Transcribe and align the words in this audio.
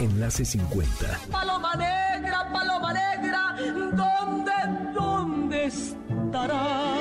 Enlace 0.00 0.46
50. 0.46 1.28
Paloma 1.30 1.74
negra, 1.76 2.50
paloma 2.50 2.90
negra, 2.94 3.54
¿dónde, 3.92 4.52
dónde 4.94 5.66
estará? 5.66 6.96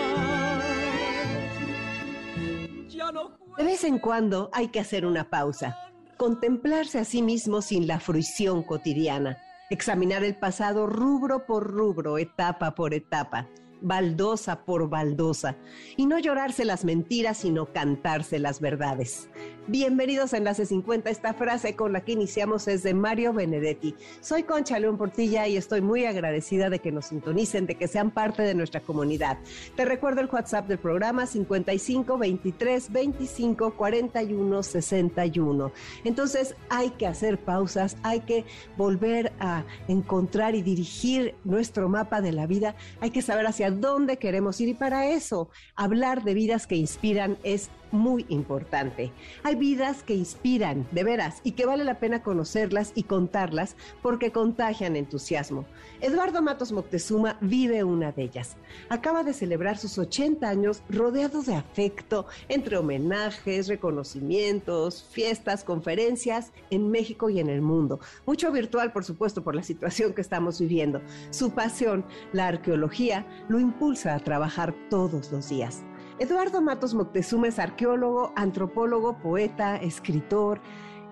De 3.58 3.64
vez 3.64 3.86
en 3.86 4.00
cuando 4.00 4.50
hay 4.52 4.68
que 4.68 4.82
hacer 4.82 5.06
una 5.06 5.30
pausa, 5.30 5.78
contemplarse 6.18 7.00
a 7.00 7.06
sí 7.06 7.22
mismo 7.22 7.62
sin 7.62 7.88
la 7.88 8.02
fruición 8.02 8.64
cotidiana, 8.64 9.38
examinar 9.70 10.26
el 10.26 10.36
pasado 10.36 10.86
rubro 10.86 11.45
por 11.45 11.72
rubro, 11.72 12.18
etapa 12.18 12.76
por 12.76 12.94
etapa 12.94 13.48
baldosa 13.81 14.66
por 14.66 14.90
baldosa, 14.90 15.56
y 15.95 16.06
no 16.06 16.20
llorarse 16.20 16.66
las 16.66 16.86
mentiras, 16.86 17.38
sino 17.38 17.72
cantarse 17.72 18.40
las 18.40 18.59
verdades. 18.59 19.30
Bienvenidos 19.72 20.34
a 20.34 20.38
Enlace 20.38 20.66
50. 20.66 21.12
Esta 21.12 21.36
frase 21.36 21.76
con 21.76 21.94
la 21.94 22.02
que 22.02 22.14
iniciamos 22.14 22.68
es 22.68 22.82
de 22.82 22.96
Mario 22.96 23.34
Benedetti. 23.34 23.94
Soy 24.20 24.42
Concha 24.42 24.80
León 24.80 24.98
Portilla 24.98 25.48
y 25.48 25.58
estoy 25.58 25.80
muy 25.80 26.05
agradecida 26.05 26.72
de 26.72 26.80
que 26.80 26.92
nos 26.92 27.05
sintonicen, 27.05 27.68
de 27.68 27.76
que 27.76 27.88
sean 27.88 28.09
parte 28.09 28.42
de 28.42 28.55
nuestra 28.55 28.82
comunidad. 28.82 29.38
Te 29.75 29.86
recuerdo 29.86 30.22
el 30.22 30.28
WhatsApp 30.28 30.67
del 30.67 30.80
programa 30.80 31.28
55 31.28 32.17
23 32.17 32.92
25 32.92 33.75
41 33.75 34.64
61. 34.64 35.72
Entonces 36.03 36.56
hay 36.72 36.90
que 36.90 37.06
hacer 37.06 37.38
pausas, 37.38 37.95
hay 38.02 38.22
que 38.22 38.45
volver 38.75 39.34
a 39.40 39.66
encontrar 39.88 40.56
y 40.56 40.64
dirigir 40.64 41.36
nuestro 41.44 41.90
mapa 41.90 42.22
de 42.22 42.31
la 42.31 42.47
vida. 42.47 42.73
Hay 43.02 43.12
que 43.12 43.22
saber 43.22 43.45
hacia 43.45 43.70
dónde 43.70 44.17
queremos 44.17 44.59
ir 44.62 44.70
y 44.70 44.73
para 44.73 45.12
eso 45.12 45.52
hablar 45.75 46.23
de 46.23 46.34
vidas 46.34 46.66
que 46.66 46.75
inspiran 46.75 47.38
es 47.44 47.70
muy 47.92 48.26
importante. 48.30 49.12
Hay 49.44 49.56
vidas 49.56 50.04
que 50.04 50.16
inspiran, 50.16 50.88
de 50.92 51.04
veras, 51.04 51.42
y 51.44 51.52
que 51.52 51.66
vale 51.66 51.84
la 51.84 52.00
pena 52.00 52.23
conocerlas 52.23 52.92
y 52.96 53.04
contarlas 53.04 53.76
porque 54.02 54.31
contagian 54.31 54.96
entusiasmo. 54.96 55.66
Eduardo 56.02 56.42
Matos 56.42 56.72
Moctezuma 56.72 57.38
vive 57.42 57.84
una 57.84 58.12
de 58.12 58.23
ellas. 58.23 58.56
Acaba 58.90 59.23
de 59.23 59.34
celebrar 59.34 59.78
sus 59.78 59.98
80 59.98 60.48
años 60.48 60.81
rodeado 60.90 61.42
de 61.42 61.56
afecto, 61.56 62.26
entre 62.48 62.78
homenajes, 62.78 63.68
reconocimientos, 63.68 65.06
fiestas, 65.12 65.64
conferencias 65.64 66.52
en 66.70 66.90
México 66.90 67.30
y 67.30 67.40
en 67.40 67.50
el 67.50 67.62
mundo. 67.62 68.00
Mucho 68.26 68.52
virtual, 68.52 68.92
por 68.92 69.03
supuesto, 69.03 69.44
por 69.44 69.56
la 69.56 69.64
situación 69.64 70.14
que 70.14 70.22
estamos 70.22 70.59
viviendo. 70.59 71.02
Su 71.31 71.52
pasión, 71.52 72.06
la 72.34 72.48
arqueología, 72.48 73.26
lo 73.50 73.59
impulsa 73.59 74.16
a 74.16 74.20
trabajar 74.20 74.74
todos 74.90 75.31
los 75.31 75.50
días. 75.50 75.84
Eduardo 76.20 76.62
Matos 76.62 76.94
Moctezuma 76.94 77.48
es 77.48 77.59
arqueólogo, 77.59 78.34
antropólogo, 78.36 79.17
poeta, 79.20 79.78
escritor 79.78 80.59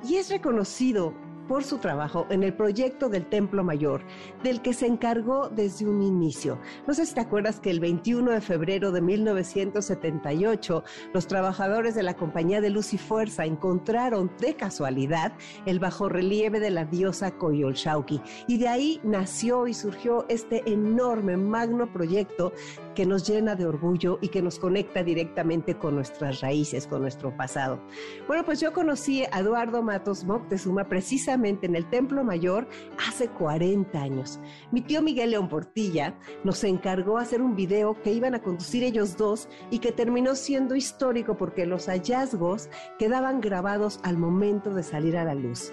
y 0.04 0.16
es 0.16 0.30
reconocido 0.30 1.14
por 1.48 1.64
su 1.64 1.78
trabajo 1.78 2.28
en 2.30 2.44
el 2.44 2.54
proyecto 2.54 3.08
del 3.08 3.26
Templo 3.26 3.64
Mayor, 3.64 4.02
del 4.44 4.62
que 4.62 4.74
se 4.74 4.86
encargó 4.86 5.50
desde 5.50 5.88
un 5.88 6.04
inicio. 6.04 6.60
No 6.86 6.94
sé 6.94 7.06
si 7.06 7.16
te 7.16 7.22
acuerdas 7.22 7.60
que 7.60 7.70
el 7.70 7.80
21 7.80 8.32
de 8.32 8.42
febrero 8.42 8.92
de 8.92 9.02
1978 9.02 10.84
los 11.14 11.28
trabajadores 11.28 11.96
de 11.96 12.04
la 12.04 12.16
Compañía 12.16 12.60
de 12.60 12.70
Luz 12.70 12.94
y 12.94 12.98
Fuerza 12.98 13.46
encontraron 13.46 14.30
de 14.40 14.56
casualidad 14.56 15.34
el 15.66 15.80
bajorrelieve 15.80 16.60
de 16.60 16.72
la 16.72 16.86
diosa 16.86 17.32
Coyolxauqui 17.32 18.22
y 18.48 18.58
de 18.58 18.68
ahí 18.68 19.00
nació 19.04 19.68
y 19.68 19.74
surgió 19.74 20.26
este 20.28 20.70
enorme 20.70 21.38
magno 21.38 21.92
proyecto 21.92 22.52
que 22.98 23.06
nos 23.06 23.28
llena 23.28 23.54
de 23.54 23.68
orgullo 23.68 24.18
y 24.22 24.30
que 24.30 24.42
nos 24.42 24.58
conecta 24.58 25.04
directamente 25.04 25.78
con 25.78 25.94
nuestras 25.94 26.42
raíces, 26.42 26.88
con 26.88 27.04
nuestro 27.04 27.38
pasado. 27.38 27.80
Bueno, 28.26 28.44
pues 28.44 28.60
yo 28.60 28.74
conocí 28.74 29.24
a 29.32 29.42
Eduardo 29.42 29.84
Matos 29.84 30.24
Moctezuma 30.24 30.86
precisamente 30.86 31.68
en 31.68 31.76
el 31.76 31.88
Templo 31.92 32.24
Mayor 32.24 32.68
hace 33.08 33.28
40 33.28 34.02
años. 34.02 34.40
Mi 34.72 34.82
tío 34.82 35.04
Miguel 35.04 35.30
León 35.30 35.48
Portilla 35.48 36.18
nos 36.44 36.64
encargó 36.64 37.20
hacer 37.20 37.40
un 37.40 37.56
video 37.56 38.02
que 38.02 38.14
iban 38.14 38.34
a 38.34 38.42
conducir 38.42 38.84
ellos 38.84 39.16
dos 39.16 39.48
y 39.70 39.78
que 39.78 39.92
terminó 39.92 40.34
siendo 40.34 40.76
histórico 40.76 41.38
porque 41.38 41.68
los 41.68 41.90
hallazgos 41.90 42.68
quedaban 42.98 43.42
grabados 43.42 44.00
al 44.02 44.18
momento 44.18 44.74
de 44.74 44.82
salir 44.82 45.18
a 45.18 45.24
la 45.24 45.36
luz. 45.36 45.72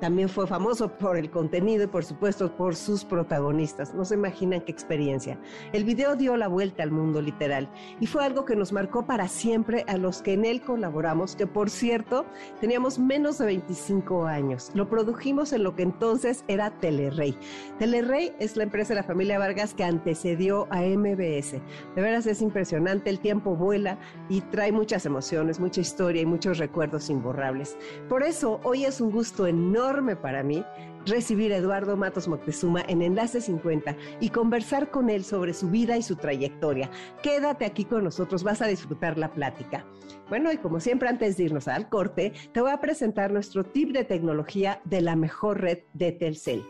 También 0.00 0.28
fue 0.28 0.46
famoso 0.46 0.88
por 0.88 1.16
el 1.16 1.30
contenido 1.30 1.84
y 1.84 1.86
por 1.86 2.04
supuesto 2.04 2.54
por 2.54 2.76
sus 2.76 3.04
protagonistas. 3.04 3.94
No 3.94 4.04
se 4.04 4.14
imaginan 4.14 4.60
qué 4.60 4.70
experiencia. 4.70 5.38
El 5.72 5.84
video 5.84 6.16
dio 6.16 6.36
la 6.36 6.48
vuelta 6.48 6.82
al 6.82 6.90
mundo 6.90 7.22
literal 7.22 7.68
y 7.98 8.06
fue 8.06 8.22
algo 8.22 8.44
que 8.44 8.56
nos 8.56 8.72
marcó 8.72 9.06
para 9.06 9.26
siempre 9.26 9.84
a 9.88 9.96
los 9.96 10.20
que 10.20 10.34
en 10.34 10.44
él 10.44 10.60
colaboramos, 10.60 11.34
que 11.34 11.46
por 11.46 11.70
cierto 11.70 12.26
teníamos 12.60 12.98
menos 12.98 13.38
de 13.38 13.46
25 13.46 14.26
años. 14.26 14.70
Lo 14.74 14.88
produjimos 14.88 15.54
en 15.54 15.62
lo 15.62 15.74
que 15.74 15.82
entonces 15.82 16.44
era 16.46 16.70
Telerrey. 16.70 17.36
Telerrey 17.78 18.32
es 18.38 18.56
la 18.56 18.64
empresa 18.64 18.90
de 18.90 19.00
la 19.00 19.06
familia 19.06 19.38
Vargas 19.38 19.72
que 19.72 19.84
antecedió 19.84 20.66
a 20.70 20.82
MBS. 20.82 21.52
De 21.94 22.02
veras 22.02 22.26
es 22.26 22.42
impresionante, 22.42 23.08
el 23.08 23.20
tiempo 23.20 23.56
vuela 23.56 23.98
y 24.28 24.42
trae 24.42 24.72
muchas 24.72 25.06
emociones, 25.06 25.58
mucha 25.58 25.80
historia 25.80 26.20
y 26.20 26.26
muchos 26.26 26.58
recuerdos 26.58 27.08
imborrables. 27.08 27.78
Por 28.10 28.22
eso 28.22 28.60
hoy 28.62 28.84
es 28.84 29.00
un 29.00 29.10
gusto 29.10 29.46
enorme 29.46 29.85
para 30.20 30.42
mí 30.42 30.64
recibir 31.06 31.52
a 31.52 31.58
Eduardo 31.58 31.96
Matos 31.96 32.26
Moctezuma 32.26 32.82
en 32.88 33.02
Enlace 33.02 33.40
50 33.40 33.96
y 34.18 34.30
conversar 34.30 34.90
con 34.90 35.10
él 35.10 35.22
sobre 35.22 35.54
su 35.54 35.70
vida 35.70 35.96
y 35.96 36.02
su 36.02 36.16
trayectoria. 36.16 36.90
Quédate 37.22 37.64
aquí 37.64 37.84
con 37.84 38.02
nosotros, 38.02 38.42
vas 38.42 38.62
a 38.62 38.66
disfrutar 38.66 39.16
la 39.16 39.32
plática. 39.32 39.86
Bueno, 40.28 40.52
y 40.52 40.56
como 40.56 40.80
siempre, 40.80 41.08
antes 41.08 41.36
de 41.36 41.44
irnos 41.44 41.68
al 41.68 41.88
corte, 41.88 42.32
te 42.52 42.60
voy 42.60 42.72
a 42.72 42.80
presentar 42.80 43.30
nuestro 43.30 43.62
tip 43.62 43.92
de 43.92 44.02
tecnología 44.02 44.80
de 44.84 45.02
la 45.02 45.14
mejor 45.14 45.60
red 45.60 45.78
de 45.92 46.10
Telcel. 46.10 46.64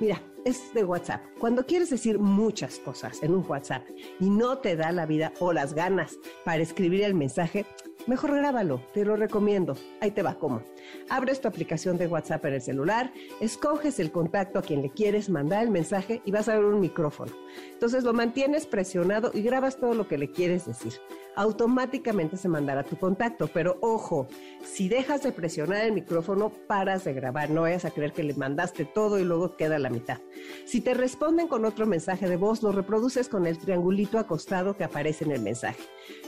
Mira, 0.00 0.20
es 0.44 0.72
de 0.74 0.84
WhatsApp. 0.84 1.22
Cuando 1.38 1.66
quieres 1.66 1.90
decir 1.90 2.18
muchas 2.18 2.78
cosas 2.78 3.22
en 3.22 3.34
un 3.34 3.44
WhatsApp 3.48 3.84
y 4.20 4.30
no 4.30 4.58
te 4.58 4.76
da 4.76 4.92
la 4.92 5.06
vida 5.06 5.32
o 5.40 5.52
las 5.52 5.74
ganas 5.74 6.18
para 6.44 6.62
escribir 6.62 7.02
el 7.02 7.14
mensaje, 7.14 7.66
mejor 8.06 8.34
grábalo, 8.34 8.80
te 8.94 9.04
lo 9.04 9.16
recomiendo. 9.16 9.76
Ahí 10.00 10.10
te 10.10 10.22
va 10.22 10.38
cómo. 10.38 10.62
Abres 11.10 11.40
tu 11.40 11.48
aplicación 11.48 11.98
de 11.98 12.06
WhatsApp 12.06 12.44
en 12.46 12.54
el 12.54 12.62
celular, 12.62 13.12
escoges 13.40 14.00
el 14.00 14.10
contacto 14.10 14.58
a 14.58 14.62
quien 14.62 14.82
le 14.82 14.90
quieres 14.90 15.28
mandar 15.28 15.62
el 15.62 15.70
mensaje 15.70 16.22
y 16.24 16.30
vas 16.30 16.48
a 16.48 16.56
ver 16.56 16.64
un 16.64 16.80
micrófono. 16.80 17.32
Entonces 17.72 18.04
lo 18.04 18.12
mantienes 18.12 18.66
presionado 18.66 19.30
y 19.34 19.42
grabas 19.42 19.76
todo 19.76 19.94
lo 19.94 20.08
que 20.08 20.18
le 20.18 20.30
quieres 20.30 20.66
decir. 20.66 20.94
Automáticamente 21.36 22.36
se 22.36 22.48
mandará 22.48 22.82
tu 22.82 22.96
contacto, 22.96 23.48
pero 23.52 23.78
ojo, 23.80 24.26
si 24.64 24.88
dejas 24.88 25.22
de 25.22 25.30
presionar 25.30 25.84
el 25.84 25.92
micrófono, 25.92 26.50
paras 26.66 27.04
de 27.04 27.12
grabar. 27.12 27.50
No 27.50 27.62
vayas 27.62 27.84
a 27.84 27.92
creer 27.92 28.12
que 28.12 28.24
le 28.24 28.34
mandaste 28.34 28.84
todo 28.84 29.20
y 29.20 29.24
luego 29.24 29.56
queda 29.56 29.78
la 29.78 29.90
mitad. 29.90 30.18
Si 30.64 30.80
te 30.80 30.94
responden 30.94 31.48
con 31.48 31.64
otro 31.64 31.86
mensaje 31.86 32.28
de 32.28 32.36
voz, 32.36 32.62
lo 32.62 32.72
reproduces 32.72 33.28
con 33.28 33.46
el 33.46 33.58
triangulito 33.58 34.18
acostado 34.18 34.76
que 34.76 34.84
aparece 34.84 35.24
en 35.24 35.32
el 35.32 35.40
mensaje. 35.40 35.82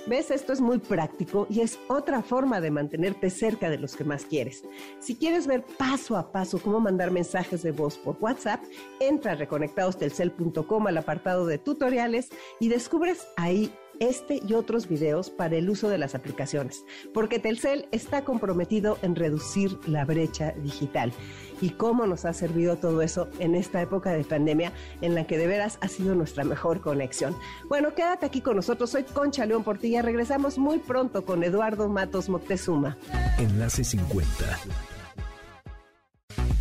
¿Ves? 0.06 0.30
Esto 0.30 0.52
es 0.52 0.60
muy 0.60 0.78
práctico 0.78 1.46
y 1.50 1.60
es 1.60 1.78
otra 1.88 2.22
forma 2.22 2.60
de 2.60 2.70
mantenerte 2.70 3.30
cerca 3.30 3.68
de 3.68 3.78
los 3.78 3.96
que 3.96 4.04
más 4.04 4.24
quieres. 4.24 4.64
Si 4.98 5.16
quieres 5.16 5.46
ver 5.46 5.64
paso 5.78 6.16
a 6.16 6.32
paso 6.32 6.58
cómo 6.58 6.80
mandar 6.80 7.10
mensajes 7.10 7.62
de 7.62 7.72
voz 7.72 7.98
por 7.98 8.16
WhatsApp, 8.20 8.62
entra 8.98 9.32
a 9.32 9.36
reconectadostelcel.com 9.36 10.86
al 10.86 10.96
apartado 10.98 11.46
de 11.46 11.58
tutoriales 11.58 12.30
y 12.60 12.68
descubres 12.68 13.26
ahí 13.36 13.72
este 14.00 14.40
y 14.46 14.54
otros 14.54 14.88
videos 14.88 15.30
para 15.30 15.56
el 15.56 15.70
uso 15.70 15.88
de 15.88 15.98
las 15.98 16.14
aplicaciones, 16.14 16.84
porque 17.14 17.38
Telcel 17.38 17.86
está 17.92 18.24
comprometido 18.24 18.98
en 19.02 19.14
reducir 19.14 19.78
la 19.86 20.04
brecha 20.04 20.52
digital. 20.52 21.12
Y 21.60 21.70
cómo 21.70 22.06
nos 22.06 22.24
ha 22.24 22.32
servido 22.32 22.76
todo 22.76 23.02
eso 23.02 23.28
en 23.38 23.54
esta 23.54 23.82
época 23.82 24.12
de 24.12 24.24
pandemia 24.24 24.72
en 25.02 25.14
la 25.14 25.26
que 25.26 25.36
de 25.36 25.46
veras 25.46 25.78
ha 25.82 25.88
sido 25.88 26.14
nuestra 26.14 26.42
mejor 26.42 26.80
conexión. 26.80 27.36
Bueno, 27.68 27.94
quédate 27.94 28.24
aquí 28.24 28.40
con 28.40 28.56
nosotros. 28.56 28.88
Soy 28.90 29.04
Concha 29.04 29.44
León 29.44 29.62
Portilla. 29.62 30.00
Regresamos 30.00 30.56
muy 30.56 30.78
pronto 30.78 31.26
con 31.26 31.44
Eduardo 31.44 31.88
Matos 31.90 32.30
Moctezuma. 32.30 32.96
Enlace 33.38 33.84
50. 33.84 34.26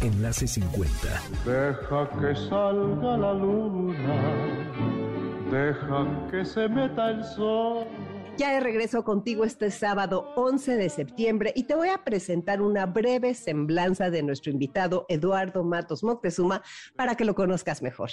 Enlace 0.02 0.48
50. 0.48 0.92
Deja 1.46 2.10
que 2.20 2.36
salga 2.50 3.18
la 3.18 3.34
luna, 3.34 3.98
deja 5.52 6.06
que 6.30 6.46
se 6.46 6.68
meta 6.68 7.12
el 7.12 7.24
sol. 7.24 7.86
Ya 8.40 8.54
de 8.54 8.62
regreso 8.62 9.04
contigo 9.04 9.44
este 9.44 9.70
sábado 9.70 10.32
11 10.38 10.78
de 10.78 10.88
septiembre 10.90 11.52
y 11.58 11.64
te 11.64 11.76
voy 11.76 11.90
a 11.90 12.06
presentar 12.06 12.62
una 12.62 12.86
breve 12.86 13.34
semblanza 13.34 14.10
de 14.10 14.24
nuestro 14.24 14.50
invitado 14.50 15.06
Eduardo 15.10 15.66
Matos 15.66 16.06
Moctezuma 16.06 16.64
para 16.96 17.16
que 17.16 17.26
lo 17.26 17.36
conozcas 17.36 17.82
mejor. 17.82 18.12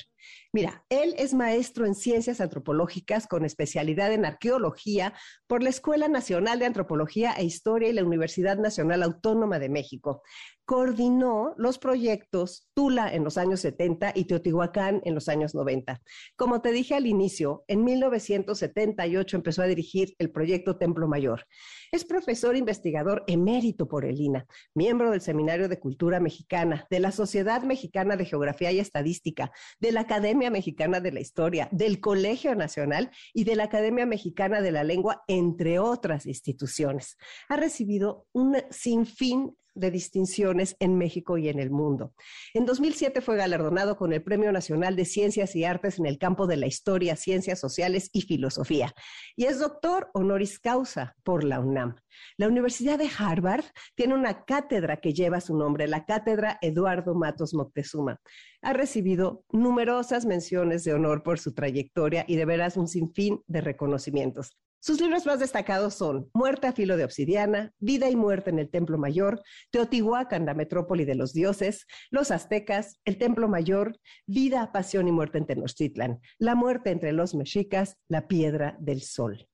Mira, 0.53 0.85
él 0.89 1.15
es 1.17 1.33
maestro 1.33 1.87
en 1.87 1.95
ciencias 1.95 2.41
antropológicas 2.41 3.29
con 3.29 3.45
especialidad 3.45 4.13
en 4.13 4.25
arqueología 4.25 5.15
por 5.47 5.63
la 5.63 5.69
Escuela 5.69 6.09
Nacional 6.09 6.59
de 6.59 6.67
Antropología 6.67 7.31
e 7.35 7.45
Historia 7.45 7.89
y 7.89 7.93
la 7.93 8.03
Universidad 8.03 8.59
Nacional 8.59 9.05
Autónoma 9.05 9.61
de 9.61 9.69
México 9.69 10.23
coordinó 10.67 11.55
los 11.57 11.79
proyectos 11.79 12.69
Tula 12.75 13.15
en 13.15 13.23
los 13.23 13.39
años 13.39 13.61
70 13.61 14.13
y 14.17 14.25
Teotihuacán 14.25 15.01
en 15.05 15.15
los 15.15 15.29
años 15.29 15.55
90. 15.55 16.03
Como 16.35 16.61
te 16.61 16.73
dije 16.73 16.97
al 16.97 17.07
inicio, 17.07 17.65
en 17.69 17.85
1978 17.85 19.37
empezó 19.37 19.63
a 19.63 19.67
dirigir 19.67 20.16
el 20.19 20.31
proyecto 20.31 20.77
Templo 20.77 21.09
Mayor. 21.09 21.47
Es 21.93 22.05
profesor 22.05 22.57
investigador 22.57 23.25
emérito 23.27 23.89
por 23.89 24.05
el 24.05 24.21
INA, 24.21 24.47
miembro 24.75 25.11
del 25.11 25.21
Seminario 25.21 25.69
de 25.69 25.79
Cultura 25.79 26.21
Mexicana, 26.21 26.87
de 26.91 27.01
la 27.01 27.13
Sociedad 27.13 27.63
Mexicana 27.63 28.17
de 28.17 28.25
Geografía 28.25 28.73
y 28.73 28.81
Estadística, 28.81 29.53
de 29.81 29.93
la 29.93 30.01
Academia 30.01 30.51
Mexicana 30.51 31.01
de 31.01 31.13
la 31.13 31.21
Historia, 31.21 31.69
del 31.73 32.01
Colegio 32.01 32.55
Nacional 32.55 33.11
y 33.33 33.45
de 33.45 33.57
la 33.57 33.65
Academia 33.65 34.07
Mexicana 34.07 34.61
de 34.61 34.73
la 34.73 34.85
Lengua, 34.85 35.23
entre 35.29 35.79
otras 35.79 36.27
instituciones. 36.27 37.17
Ha 37.49 37.57
recibido 37.57 38.27
un 38.33 38.57
sinfín 38.71 39.57
de 39.77 39.91
distinciones 39.91 40.77
en 40.81 40.99
México 40.99 41.39
y 41.39 41.49
en 41.49 41.61
el 41.61 41.71
mundo. 41.71 42.15
En 42.55 42.67
2007 42.67 43.21
fue 43.21 43.37
galardonado 43.37 43.97
con 43.97 44.13
el 44.13 44.23
Premio 44.23 44.51
Nacional 44.51 44.97
de 44.97 45.05
Ciencias 45.05 45.55
y 45.55 45.65
Artes 45.65 45.99
en 45.99 46.07
el 46.07 46.19
campo 46.19 46.47
de 46.47 46.57
la 46.57 46.67
historia, 46.67 47.15
ciencias 47.15 47.61
sociales 47.61 48.11
y 48.13 48.23
filosofía. 48.23 48.93
Y 49.37 49.45
es 49.45 49.61
doctor 49.61 50.11
honoris 50.15 50.59
causa 50.59 51.17
por 51.23 51.45
la 51.45 51.61
UNAM. 51.61 51.97
La 52.37 52.49
Universidad 52.49 52.99
de 52.99 53.11
Harvard 53.19 53.65
tiene 53.95 54.15
una 54.15 54.45
cátedra 54.45 54.97
que 54.99 55.13
lleva 55.13 55.41
su 55.41 55.57
nombre, 55.57 55.87
la 55.87 56.07
Cátedra 56.07 56.59
Eduardo 56.63 57.15
Matos 57.15 57.55
Moctezuma. 57.55 58.21
Ha 58.63 58.73
recibido 58.73 59.45
numerosas 59.51 60.25
menciones 60.25 60.85
de 60.85 60.95
honor 60.95 61.23
por 61.23 61.39
su 61.39 61.55
trayectoria 61.55 62.25
y 62.27 62.37
de 62.37 62.45
veras 62.45 62.77
un 62.77 62.89
sinfín 62.89 63.43
de 63.47 63.61
reconocimientos. 63.61 64.57
Sus 64.81 65.01
libros 65.01 65.27
más 65.27 65.41
destacados 65.41 65.95
son 65.95 66.31
Muerte 66.33 66.67
a 66.67 66.73
filo 66.73 66.97
de 66.97 67.05
obsidiana, 67.05 67.73
Vida 67.79 68.09
y 68.09 68.17
muerte 68.17 68.51
en 68.51 68.59
el 68.59 68.71
Templo 68.71 68.99
Mayor, 68.99 69.43
Teotihuacán, 69.71 70.47
la 70.47 70.55
metrópoli 70.55 71.05
de 71.05 71.15
los 71.15 71.33
dioses, 71.33 71.87
Los 72.11 72.31
aztecas, 72.31 73.01
El 73.05 73.19
Templo 73.19 73.49
Mayor, 73.49 73.99
Vida, 74.27 74.71
pasión 74.73 75.09
y 75.09 75.13
muerte 75.13 75.39
en 75.39 75.47
Tenochtitlan, 75.47 76.21
La 76.39 76.55
muerte 76.55 76.91
entre 76.91 77.13
los 77.13 77.35
mexicas, 77.35 77.97
La 78.09 78.29
piedra 78.29 78.77
del 78.79 79.03
sol. 79.03 79.49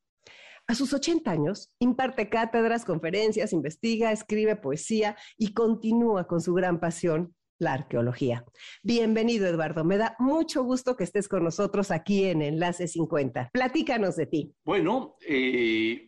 A 0.68 0.74
sus 0.74 0.92
80 0.92 1.30
años, 1.30 1.72
imparte 1.80 2.28
cátedras, 2.28 2.84
conferencias, 2.84 3.52
investiga, 3.52 4.12
escribe 4.12 4.56
poesía 4.56 5.16
y 5.36 5.54
continúa 5.54 6.26
con 6.26 6.40
su 6.40 6.54
gran 6.54 6.78
pasión, 6.78 7.34
la 7.62 7.74
arqueología. 7.74 8.44
Bienvenido, 8.82 9.46
Eduardo. 9.46 9.84
Me 9.84 9.96
da 9.96 10.16
mucho 10.18 10.64
gusto 10.64 10.96
que 10.96 11.04
estés 11.04 11.28
con 11.28 11.44
nosotros 11.44 11.90
aquí 11.90 12.24
en 12.24 12.42
Enlace 12.42 12.88
50. 12.88 13.50
Platícanos 13.52 14.16
de 14.16 14.26
ti. 14.26 14.54
Bueno, 14.64 15.16
eh, 15.26 16.06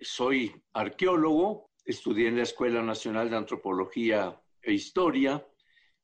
soy 0.00 0.52
arqueólogo, 0.72 1.70
estudié 1.84 2.28
en 2.28 2.36
la 2.36 2.42
Escuela 2.42 2.82
Nacional 2.82 3.30
de 3.30 3.36
Antropología 3.36 4.38
e 4.60 4.72
Historia 4.72 5.46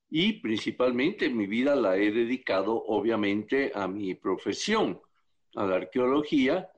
y 0.09 0.35
principalmente 0.35 1.29
mi 1.29 1.47
vida 1.47 1.75
la 1.75 1.97
he 1.97 2.13
dedicado 2.13 2.83
obviamente 2.87 3.73
a 3.75 3.89
mi 3.89 4.15
profesión, 4.15 5.01
a 5.57 5.67
la 5.67 5.77
arqueología 5.77 6.71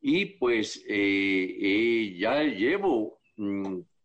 y 0.00 0.24
pues 0.24 0.82
eh, 0.88 2.16
ya 2.18 2.42
llevo 2.44 3.20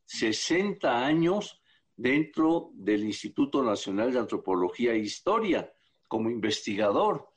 60 0.06 0.92
mm, 0.92 1.04
años 1.04 1.62
dentro 1.95 2.71
del 2.73 3.03
Instituto 3.03 3.63
Nacional 3.63 4.11
de 4.11 4.19
Antropología 4.19 4.93
e 4.93 4.99
Historia 4.99 5.71
como 6.07 6.29
investigador. 6.29 7.29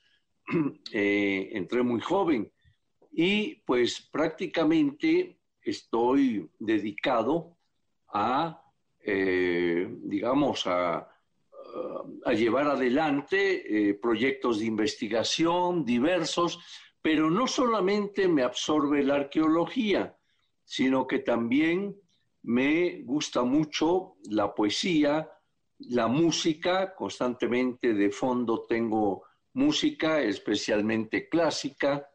Eh, 0.92 1.50
entré 1.54 1.82
muy 1.82 2.00
joven 2.00 2.52
y 3.10 3.56
pues 3.66 4.00
prácticamente 4.00 5.40
estoy 5.60 6.48
dedicado 6.60 7.56
a, 8.12 8.62
eh, 9.00 9.88
digamos, 10.04 10.66
a, 10.66 11.08
llevar 12.34 12.68
adelante 12.68 13.88
eh, 13.88 13.94
proyectos 13.94 14.60
de 14.60 14.66
investigación 14.66 15.84
diversos, 15.84 16.58
pero 17.02 17.30
no 17.30 17.46
solamente 17.46 18.28
me 18.28 18.42
absorbe 18.42 19.02
la 19.02 19.16
arqueología, 19.16 20.16
sino 20.64 21.06
que 21.06 21.18
también 21.18 21.96
me 22.46 23.02
gusta 23.02 23.42
mucho 23.42 24.18
la 24.30 24.54
poesía, 24.54 25.28
la 25.78 26.06
música, 26.06 26.94
constantemente 26.94 27.92
de 27.92 28.10
fondo 28.10 28.64
tengo 28.68 29.24
música, 29.54 30.20
especialmente 30.20 31.28
clásica, 31.28 32.08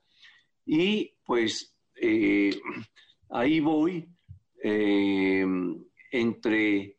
y 0.66 1.18
pues 1.26 1.76
eh, 1.96 2.58
ahí 3.30 3.60
voy 3.60 4.08
eh, 4.64 5.46
entre, 6.12 6.98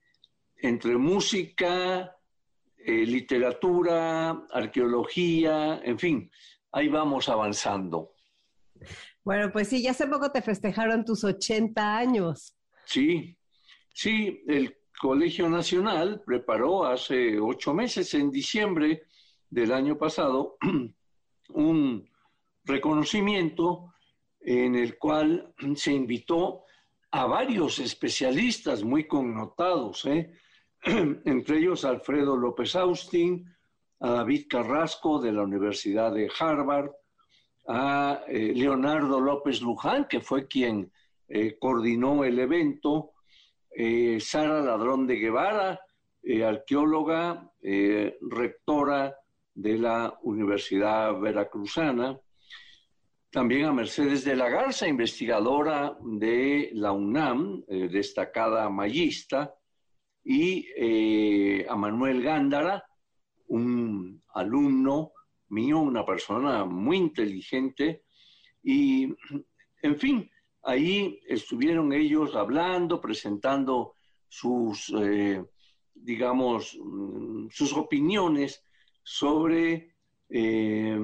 entre 0.57 0.97
música, 0.99 2.15
eh, 2.77 3.07
literatura, 3.07 4.45
arqueología, 4.51 5.81
en 5.83 5.99
fin, 5.99 6.31
ahí 6.71 6.89
vamos 6.89 7.31
avanzando. 7.31 8.13
Bueno, 9.25 9.51
pues 9.51 9.69
sí, 9.69 9.83
ya 9.83 9.93
hace 9.93 10.07
poco 10.07 10.31
te 10.31 10.43
festejaron 10.43 11.07
tus 11.07 11.25
80 11.25 11.97
años. 11.97 12.59
Sí, 12.85 13.37
sí, 13.93 14.43
el 14.47 14.77
Colegio 15.01 15.49
Nacional 15.49 16.23
preparó 16.25 16.85
hace 16.85 17.39
ocho 17.39 17.75
meses, 17.75 18.15
en 18.15 18.31
diciembre 18.31 19.05
del 19.51 19.73
año 19.73 19.99
pasado, 19.99 20.57
un 21.51 22.09
reconocimiento 22.65 23.93
en 24.41 24.75
el 24.75 24.99
cual 24.99 25.55
se 25.77 25.93
invitó 25.93 26.65
a 27.11 27.27
varios 27.27 27.79
especialistas 27.79 28.83
muy 28.83 29.07
connotados, 29.07 30.05
¿eh? 30.07 30.33
entre 30.85 31.59
ellos 31.59 31.85
Alfredo 31.85 32.37
López 32.37 32.75
Austin, 32.75 33.47
a 34.01 34.11
David 34.11 34.47
Carrasco 34.49 35.21
de 35.21 35.33
la 35.33 35.43
Universidad 35.43 36.13
de 36.13 36.31
Harvard, 36.39 36.91
a 37.69 38.23
eh, 38.27 38.53
Leonardo 38.55 39.21
López 39.21 39.61
Luján, 39.61 40.07
que 40.09 40.21
fue 40.21 40.49
quien 40.49 40.91
eh, 41.29 41.57
coordinó 41.59 42.25
el 42.25 42.39
evento 42.39 43.13
eh, 43.71 44.19
Sara 44.21 44.61
Ladrón 44.61 45.07
de 45.07 45.17
Guevara, 45.17 45.81
eh, 46.23 46.45
arqueóloga, 46.45 47.51
rectora 48.31 49.17
de 49.55 49.79
la 49.79 50.19
Universidad 50.23 51.19
Veracruzana, 51.19 52.19
también 53.31 53.67
a 53.67 53.73
Mercedes 53.73 54.25
de 54.25 54.37
la 54.37 54.49
Garza, 54.49 54.87
investigadora 54.87 55.97
de 56.01 56.71
la 56.75 56.93
UNAM, 56.93 57.65
destacada 57.67 58.69
mayista, 58.69 59.55
y 60.25 60.67
a 61.69 61.77
Manuel 61.77 62.23
Gándara, 62.23 62.85
un 63.49 64.23
alumno 64.35 65.13
mío, 65.49 65.79
una 65.79 66.05
persona 66.05 66.65
muy 66.65 66.97
inteligente, 66.97 68.03
y 68.63 69.15
en 69.83 69.99
fin, 69.99 70.31
Ahí 70.63 71.21
estuvieron 71.27 71.93
ellos 71.93 72.37
hablando, 72.37 73.01
presentando 73.01 73.95
sus, 74.29 74.93
eh, 74.97 75.45
digamos, 75.95 76.79
mm, 76.81 77.49
sus 77.51 77.77
opiniones 77.77 78.65
sobre, 79.03 79.95
eh, 80.29 80.99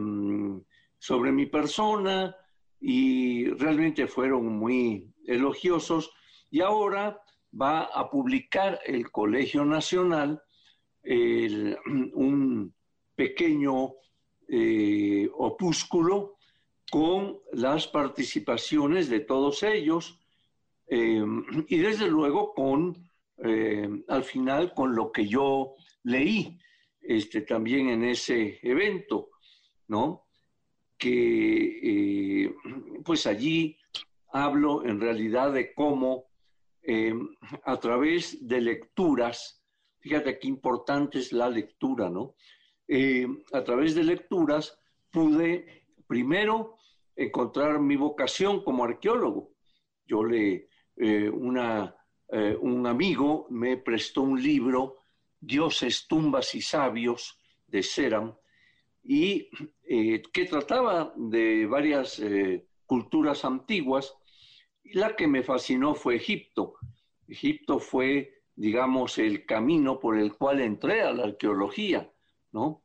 sobre 0.99 1.33
mi 1.33 1.47
persona 1.47 2.35
y 2.81 3.49
realmente 3.51 4.07
fueron 4.07 4.47
muy 4.59 5.13
elogiosos. 5.27 6.13
Y 6.51 6.61
ahora 6.61 7.21
va 7.61 7.83
a 7.85 8.09
publicar 8.09 8.81
el 8.87 9.11
Colegio 9.11 9.65
Nacional 9.65 10.41
un 11.05 12.75
pequeño 13.15 13.95
eh, 14.47 15.29
opúsculo 15.35 16.38
con 16.91 17.39
las 17.53 17.87
participaciones 17.87 19.09
de 19.09 19.21
todos 19.21 19.63
ellos 19.63 20.19
eh, 20.89 21.23
y 21.69 21.79
desde 21.79 22.09
luego 22.09 22.55
con, 22.55 23.11
eh, 23.39 23.89
al 24.09 24.25
final, 24.25 24.73
con 24.73 24.95
lo 24.95 25.13
que 25.13 25.27
yo 25.27 25.75
leí 26.05 26.59
este, 27.03 27.43
también 27.43 27.91
en 27.91 28.05
ese 28.05 28.59
evento, 28.63 29.31
¿no? 29.89 30.29
Que 30.97 32.45
eh, 32.45 32.55
pues 33.05 33.27
allí 33.27 33.77
hablo 34.33 34.85
en 34.85 35.01
realidad 35.01 35.53
de 35.53 35.75
cómo 35.75 36.27
a 37.65 37.79
través 37.79 38.49
de 38.49 38.63
lecturas, 38.63 39.63
fíjate 39.99 40.39
qué 40.39 40.49
importante 40.49 41.19
es 41.19 41.35
la 41.35 41.51
lectura, 41.51 42.09
¿no? 42.09 42.35
a 43.53 43.63
través 43.63 43.95
de 43.95 44.05
lecturas 44.05 44.81
pude 45.11 45.85
primero 46.07 46.78
encontrar 47.19 47.81
mi 47.81 47.97
vocación 47.97 48.63
como 48.63 48.85
arqueólogo. 48.85 49.51
Yo 50.07 50.25
le, 50.25 50.69
eh, 50.97 51.29
una, 51.29 51.95
eh, 52.31 52.57
un 52.61 52.87
amigo 52.87 53.47
me 53.51 53.77
prestó 53.77 54.23
un 54.23 54.41
libro, 54.41 54.99
Dioses, 55.41 56.07
tumbas 56.09 56.55
y 56.55 56.63
sabios, 56.63 57.39
de 57.67 57.83
Seram, 57.83 58.35
y 59.03 59.51
eh, 59.83 60.23
que 60.33 60.45
trataba 60.45 61.13
de 61.17 61.67
varias 61.67 62.23
culturas 62.87 63.45
antiguas. 63.45 64.15
La 64.85 65.17
que 65.17 65.27
me 65.27 65.43
fascinó 65.43 65.95
fue 65.95 66.17
Egipto. 66.17 66.77
Egipto 67.27 67.79
fue, 67.79 68.43
digamos, 68.55 69.19
el 69.19 69.45
camino 69.45 69.99
por 69.99 70.17
el 70.17 70.35
cual 70.35 70.61
entré 70.61 71.03
a 71.03 71.13
la 71.13 71.25
arqueología, 71.25 72.11
¿no? 72.53 72.85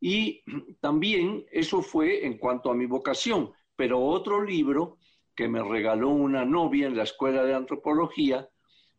Y 0.00 0.42
también 0.80 1.44
eso 1.50 1.82
fue 1.82 2.26
en 2.26 2.38
cuanto 2.38 2.70
a 2.70 2.74
mi 2.74 2.86
vocación, 2.86 3.52
pero 3.76 4.00
otro 4.00 4.42
libro 4.42 4.98
que 5.34 5.48
me 5.48 5.62
regaló 5.62 6.10
una 6.10 6.44
novia 6.44 6.86
en 6.86 6.96
la 6.96 7.02
escuela 7.02 7.44
de 7.44 7.54
antropología 7.54 8.48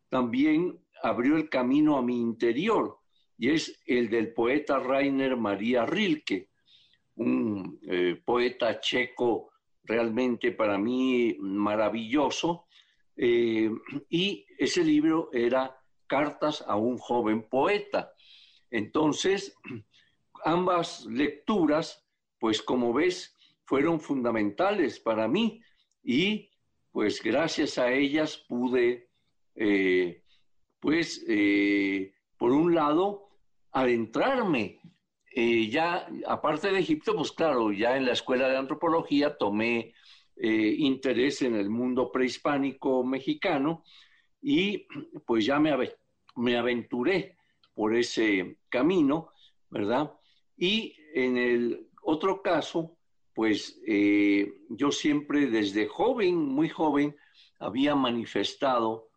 también 0.08 0.78
abrió 1.02 1.36
el 1.36 1.48
camino 1.48 1.96
a 1.96 2.02
mi 2.02 2.20
interior 2.20 2.98
y 3.38 3.50
es 3.50 3.80
el 3.86 4.08
del 4.08 4.32
poeta 4.32 4.78
Rainer 4.78 5.36
María 5.36 5.84
Rilke, 5.84 6.50
un 7.16 7.78
eh, 7.82 8.20
poeta 8.24 8.80
checo 8.80 9.50
realmente 9.84 10.52
para 10.52 10.78
mí 10.78 11.36
maravilloso. 11.38 12.66
Eh, 13.16 13.70
y 14.08 14.44
ese 14.58 14.84
libro 14.84 15.30
era 15.32 15.76
Cartas 16.06 16.64
a 16.66 16.76
un 16.76 16.98
joven 16.98 17.48
poeta. 17.48 18.12
Entonces, 18.70 19.54
ambas 20.44 21.06
lecturas, 21.06 22.06
pues 22.38 22.62
como 22.62 22.92
ves, 22.92 23.35
fueron 23.66 24.00
fundamentales 24.00 24.98
para 25.00 25.28
mí 25.28 25.60
y 26.02 26.50
pues 26.92 27.22
gracias 27.22 27.76
a 27.76 27.92
ellas 27.92 28.38
pude, 28.48 29.10
eh, 29.54 30.22
pues, 30.80 31.22
eh, 31.28 32.14
por 32.38 32.52
un 32.52 32.74
lado, 32.74 33.28
adentrarme. 33.72 34.80
Eh, 35.30 35.68
ya, 35.68 36.08
aparte 36.26 36.70
de 36.70 36.78
Egipto, 36.78 37.14
pues 37.14 37.32
claro, 37.32 37.70
ya 37.72 37.98
en 37.98 38.06
la 38.06 38.12
escuela 38.12 38.48
de 38.48 38.56
antropología 38.56 39.36
tomé 39.36 39.92
interés 40.38 41.40
en 41.40 41.54
el 41.54 41.70
mundo 41.70 42.12
prehispánico 42.12 43.02
mexicano 43.02 43.84
y 44.42 44.86
pues 45.24 45.46
ya 45.46 45.58
me, 45.58 45.74
me 46.36 46.58
aventuré 46.58 47.38
por 47.72 47.94
ese 47.94 48.58
camino, 48.68 49.30
¿verdad? 49.70 50.12
Y 50.56 50.94
en 51.14 51.38
el 51.38 51.88
otro 52.02 52.42
caso, 52.42 52.95
pues 53.36 53.78
eh, 53.86 54.62
yo 54.70 54.90
siempre 54.90 55.48
desde 55.48 55.86
joven, 55.86 56.36
muy 56.38 56.70
joven, 56.70 57.14
había 57.58 57.94
manifestado 57.94 59.10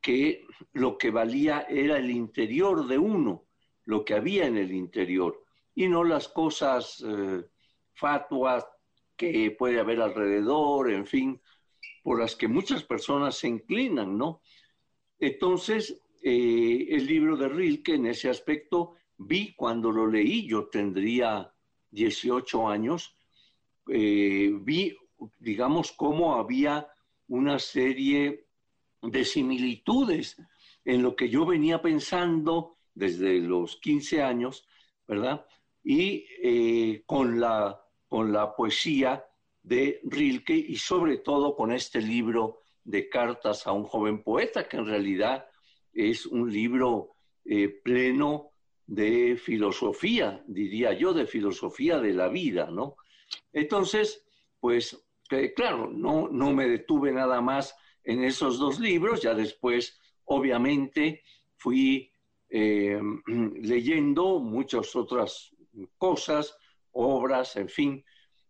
que 0.00 0.46
lo 0.72 0.96
que 0.96 1.10
valía 1.10 1.66
era 1.68 1.98
el 1.98 2.10
interior 2.10 2.86
de 2.86 2.96
uno, 2.96 3.44
lo 3.84 4.02
que 4.02 4.14
había 4.14 4.46
en 4.46 4.56
el 4.56 4.72
interior, 4.72 5.44
y 5.74 5.88
no 5.88 6.04
las 6.04 6.26
cosas 6.26 7.04
eh, 7.06 7.44
fatuas 7.92 8.66
que 9.14 9.50
puede 9.50 9.78
haber 9.78 10.00
alrededor, 10.00 10.90
en 10.90 11.04
fin, 11.04 11.42
por 12.02 12.18
las 12.18 12.34
que 12.34 12.48
muchas 12.48 12.82
personas 12.82 13.36
se 13.36 13.48
inclinan, 13.48 14.16
¿no? 14.16 14.40
Entonces, 15.18 16.02
eh, 16.22 16.86
el 16.92 17.04
libro 17.04 17.36
de 17.36 17.50
Rilke 17.50 17.96
en 17.96 18.06
ese 18.06 18.30
aspecto 18.30 18.94
vi 19.18 19.54
cuando 19.54 19.92
lo 19.92 20.06
leí, 20.06 20.48
yo 20.48 20.68
tendría 20.70 21.52
18 21.90 22.68
años, 22.68 23.15
eh, 23.88 24.50
vi, 24.60 24.96
digamos, 25.38 25.92
cómo 25.92 26.36
había 26.36 26.88
una 27.28 27.58
serie 27.58 28.46
de 29.02 29.24
similitudes 29.24 30.36
en 30.84 31.02
lo 31.02 31.14
que 31.16 31.28
yo 31.28 31.44
venía 31.46 31.82
pensando 31.82 32.78
desde 32.94 33.40
los 33.40 33.76
15 33.76 34.22
años, 34.22 34.66
¿verdad? 35.06 35.46
Y 35.82 36.24
eh, 36.42 37.02
con, 37.06 37.40
la, 37.40 37.80
con 38.08 38.32
la 38.32 38.54
poesía 38.54 39.24
de 39.62 40.00
Rilke 40.04 40.54
y 40.56 40.76
sobre 40.76 41.18
todo 41.18 41.56
con 41.56 41.72
este 41.72 42.00
libro 42.00 42.60
de 42.84 43.08
cartas 43.08 43.66
a 43.66 43.72
un 43.72 43.84
joven 43.84 44.22
poeta, 44.22 44.68
que 44.68 44.76
en 44.76 44.86
realidad 44.86 45.46
es 45.92 46.24
un 46.26 46.52
libro 46.52 47.16
eh, 47.44 47.68
pleno 47.68 48.52
de 48.86 49.36
filosofía, 49.36 50.42
diría 50.46 50.92
yo, 50.92 51.12
de 51.12 51.26
filosofía 51.26 51.98
de 51.98 52.12
la 52.12 52.28
vida, 52.28 52.70
¿no? 52.70 52.96
Entonces, 53.52 54.24
pues, 54.60 55.04
claro, 55.54 55.90
no, 55.90 56.28
no 56.28 56.52
me 56.52 56.68
detuve 56.68 57.12
nada 57.12 57.40
más 57.40 57.74
en 58.04 58.22
esos 58.22 58.58
dos 58.58 58.78
libros, 58.78 59.22
ya 59.22 59.34
después, 59.34 59.98
obviamente, 60.24 61.22
fui 61.56 62.12
eh, 62.48 63.00
leyendo 63.26 64.38
muchas 64.38 64.94
otras 64.94 65.54
cosas, 65.98 66.56
obras, 66.92 67.56
en 67.56 67.68
fin, 67.68 68.04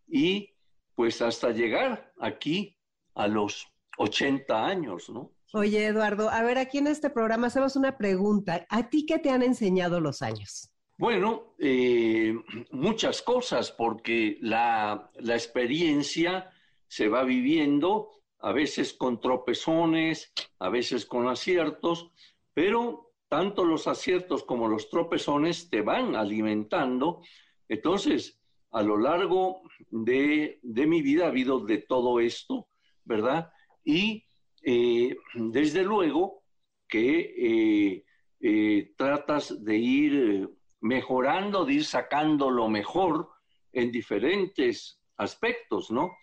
y 0.07 0.53
pues 0.95 1.21
hasta 1.21 1.51
llegar 1.51 2.13
aquí 2.21 2.77
a 3.15 3.27
los 3.27 3.67
80 3.99 4.67
años, 4.67 5.11
¿no? 5.11 5.33
Oye, 5.53 5.87
Eduardo, 5.87 6.29
a 6.29 6.43
ver, 6.43 6.59
aquí 6.59 6.79
en 6.79 6.87
este 6.87 7.09
programa 7.09 7.47
hacemos 7.47 7.77
una 7.77 7.97
pregunta. 7.97 8.67
¿A 8.69 8.91
ti 8.91 9.07
qué 9.07 9.19
te 9.19 9.31
han 9.31 9.43
enseñado 9.43 10.01
los 10.01 10.21
años? 10.21 10.71
Bueno, 10.99 11.55
eh, 11.59 12.35
muchas 12.71 13.21
cosas, 13.21 13.71
porque 13.71 14.39
la, 14.41 15.11
la 15.17 15.35
experiencia 15.35 16.51
se 16.89 17.09
va 17.09 17.23
viviendo, 17.23 18.23
a 18.39 18.53
veces 18.53 18.95
con 18.95 19.21
tropezones, 19.21 20.33
a 20.59 20.71
veces 20.71 21.05
con 21.05 21.29
aciertos, 21.29 22.11
pero 22.55 23.13
tanto 23.29 23.67
los 23.67 23.87
aciertos 23.89 24.43
como 24.45 24.69
los 24.69 24.89
tropezones 24.89 25.69
te 25.69 25.83
van 25.83 26.17
alimentando. 26.17 27.21
Entonces, 27.69 28.41
a 28.71 28.83
lo 28.83 28.97
largo 28.97 29.63
de, 29.91 30.61
de 30.63 30.87
mi 30.87 31.03
vida 31.03 31.27
ha 31.27 31.29
habido 31.29 31.61
de 31.61 31.79
todo 31.79 32.21
esto, 32.21 32.69
¿verdad? 33.05 33.51
Y 33.85 34.25
eh, 34.63 35.15
desde 35.35 35.83
luego 35.83 36.43
que 36.89 38.03
eh, 38.41 38.95
tratas 38.97 39.63
de 39.63 39.77
ir 39.77 40.57
mejorando, 40.87 41.65
de 41.65 41.75
ir 41.75 41.85
sacando 41.85 42.51
lo 42.51 42.69
mejor 42.69 43.29
en 43.73 43.91
diferentes 43.91 45.01
aspectos, 45.17 45.91
¿no? 45.91 46.17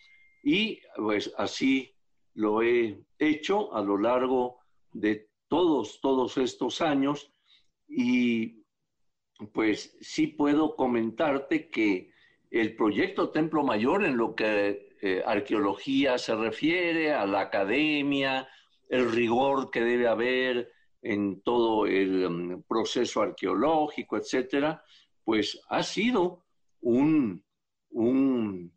Y 0.43 0.79
pues 0.95 1.33
así 1.37 1.95
lo 2.33 2.61
he 2.61 2.99
hecho 3.19 3.73
a 3.75 3.81
lo 3.81 3.97
largo 3.97 4.59
de 4.91 5.29
todos, 5.47 5.99
todos 6.01 6.37
estos 6.37 6.81
años 6.81 7.31
y 7.87 8.63
pues 9.51 9.97
sí 10.01 10.27
puedo 10.27 10.75
comentarte 10.75 11.69
que 11.69 12.11
el 12.49 12.75
proyecto 12.75 13.29
Templo 13.29 13.63
Mayor 13.63 14.03
en 14.05 14.17
lo 14.17 14.35
que 14.35 14.95
eh, 15.01 15.23
arqueología 15.25 16.17
se 16.17 16.35
refiere, 16.35 17.13
a 17.13 17.25
la 17.25 17.41
academia, 17.41 18.47
el 18.89 19.11
rigor 19.11 19.69
que 19.69 19.81
debe 19.81 20.07
haber 20.07 20.72
en 21.03 21.41
todo 21.41 21.85
el 21.85 22.25
um, 22.25 22.63
proceso 22.63 23.21
arqueológico, 23.21 24.17
etcétera, 24.17 24.81
pues 25.23 25.61
ha 25.69 25.83
sido 25.83 26.45
un, 26.81 27.43
un, 27.91 28.71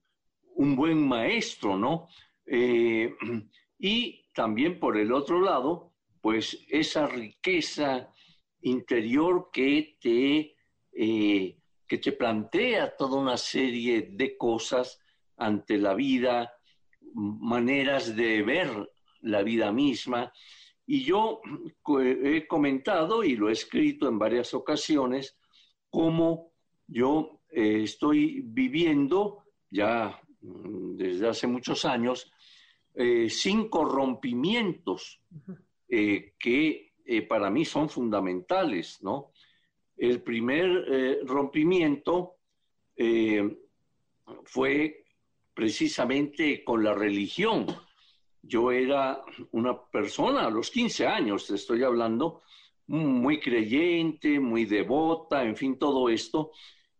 buen 0.76 1.06
maestro, 1.06 1.78
¿no? 1.78 2.08
Eh, 2.44 3.14
y 3.78 4.24
también 4.34 4.78
por 4.80 4.98
el 4.98 5.12
otro 5.12 5.40
lado, 5.40 5.92
pues 6.20 6.66
esa 6.68 7.06
riqueza 7.06 8.12
interior 8.62 9.50
que 9.52 9.96
te, 10.00 10.56
eh, 10.92 11.58
que 11.86 11.98
te 11.98 12.12
plantea 12.12 12.96
toda 12.96 13.20
una 13.20 13.36
serie 13.36 14.10
de 14.10 14.36
cosas 14.36 15.00
ante 15.36 15.78
la 15.78 15.94
vida, 15.94 16.52
maneras 17.14 18.16
de 18.16 18.42
ver 18.42 18.90
la 19.20 19.42
vida 19.42 19.70
misma. 19.72 20.32
Y 20.86 21.04
yo 21.04 21.40
he 22.00 22.46
comentado 22.46 23.24
y 23.24 23.34
lo 23.34 23.48
he 23.48 23.52
escrito 23.52 24.08
en 24.08 24.18
varias 24.18 24.54
ocasiones 24.54 25.36
cómo 25.90 26.52
yo 26.86 27.40
eh, 27.50 27.82
estoy 27.82 28.42
viviendo 28.44 29.44
ya 29.70 30.20
mm, 30.40 30.96
desde 30.96 31.28
hace 31.28 31.46
muchos 31.46 31.84
años 31.84 32.30
eh, 32.94 33.28
cinco 33.28 33.84
rompimientos 33.84 35.20
eh, 35.88 36.34
que 36.38 36.92
para 37.28 37.50
mí 37.50 37.64
son 37.64 37.88
fundamentales, 37.88 38.98
¿no? 39.00 39.30
El 39.96 40.22
primer 40.22 41.24
rompimiento 41.24 42.38
fue 44.42 45.04
precisamente 45.54 46.64
con 46.64 46.82
la 46.82 46.94
religión. 46.94 47.66
Yo 48.46 48.70
era 48.70 49.22
una 49.52 49.80
persona 49.90 50.46
a 50.46 50.50
los 50.50 50.70
15 50.70 51.06
años, 51.06 51.46
te 51.46 51.54
estoy 51.54 51.82
hablando, 51.82 52.42
muy 52.86 53.40
creyente, 53.40 54.38
muy 54.38 54.64
devota, 54.64 55.42
en 55.42 55.56
fin, 55.56 55.78
todo 55.78 56.08
esto. 56.08 56.52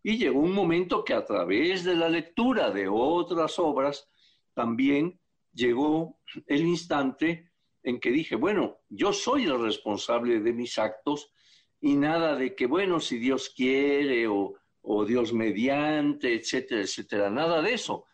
Y 0.02 0.18
llegó 0.18 0.40
un 0.40 0.52
momento 0.52 1.04
que 1.04 1.14
a 1.14 1.24
través 1.24 1.84
de 1.84 1.94
la 1.94 2.08
lectura 2.08 2.70
de 2.70 2.88
otras 2.88 3.58
obras, 3.58 4.08
también 4.54 5.20
llegó 5.52 6.18
el 6.46 6.62
instante 6.66 7.50
en 7.82 8.00
que 8.00 8.10
dije, 8.10 8.34
bueno, 8.34 8.78
yo 8.88 9.12
soy 9.12 9.44
el 9.44 9.60
responsable 9.60 10.40
de 10.40 10.52
mis 10.52 10.78
actos 10.78 11.32
y 11.80 11.94
nada 11.94 12.34
de 12.34 12.54
que, 12.54 12.66
bueno, 12.66 12.98
si 13.00 13.18
Dios 13.18 13.50
quiere 13.50 14.26
o, 14.26 14.54
o 14.82 15.04
Dios 15.04 15.32
mediante, 15.32 16.34
etcétera, 16.34 16.80
etcétera, 16.80 17.30
nada 17.30 17.62
de 17.62 17.74
eso. 17.74 18.06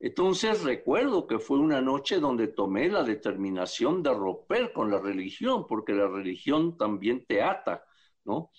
Entonces 0.00 0.62
recuerdo 0.62 1.26
que 1.26 1.38
fue 1.38 1.58
una 1.58 1.80
noche 1.80 2.20
donde 2.20 2.48
tomé 2.48 2.88
la 2.88 3.02
determinación 3.02 4.02
de 4.02 4.14
romper 4.14 4.72
con 4.72 4.90
la 4.90 5.00
religión, 5.00 5.66
porque 5.66 5.92
la 5.92 6.06
religión 6.06 6.76
también 6.76 7.24
te 7.26 7.42
ata, 7.42 7.84
¿no? 8.24 8.50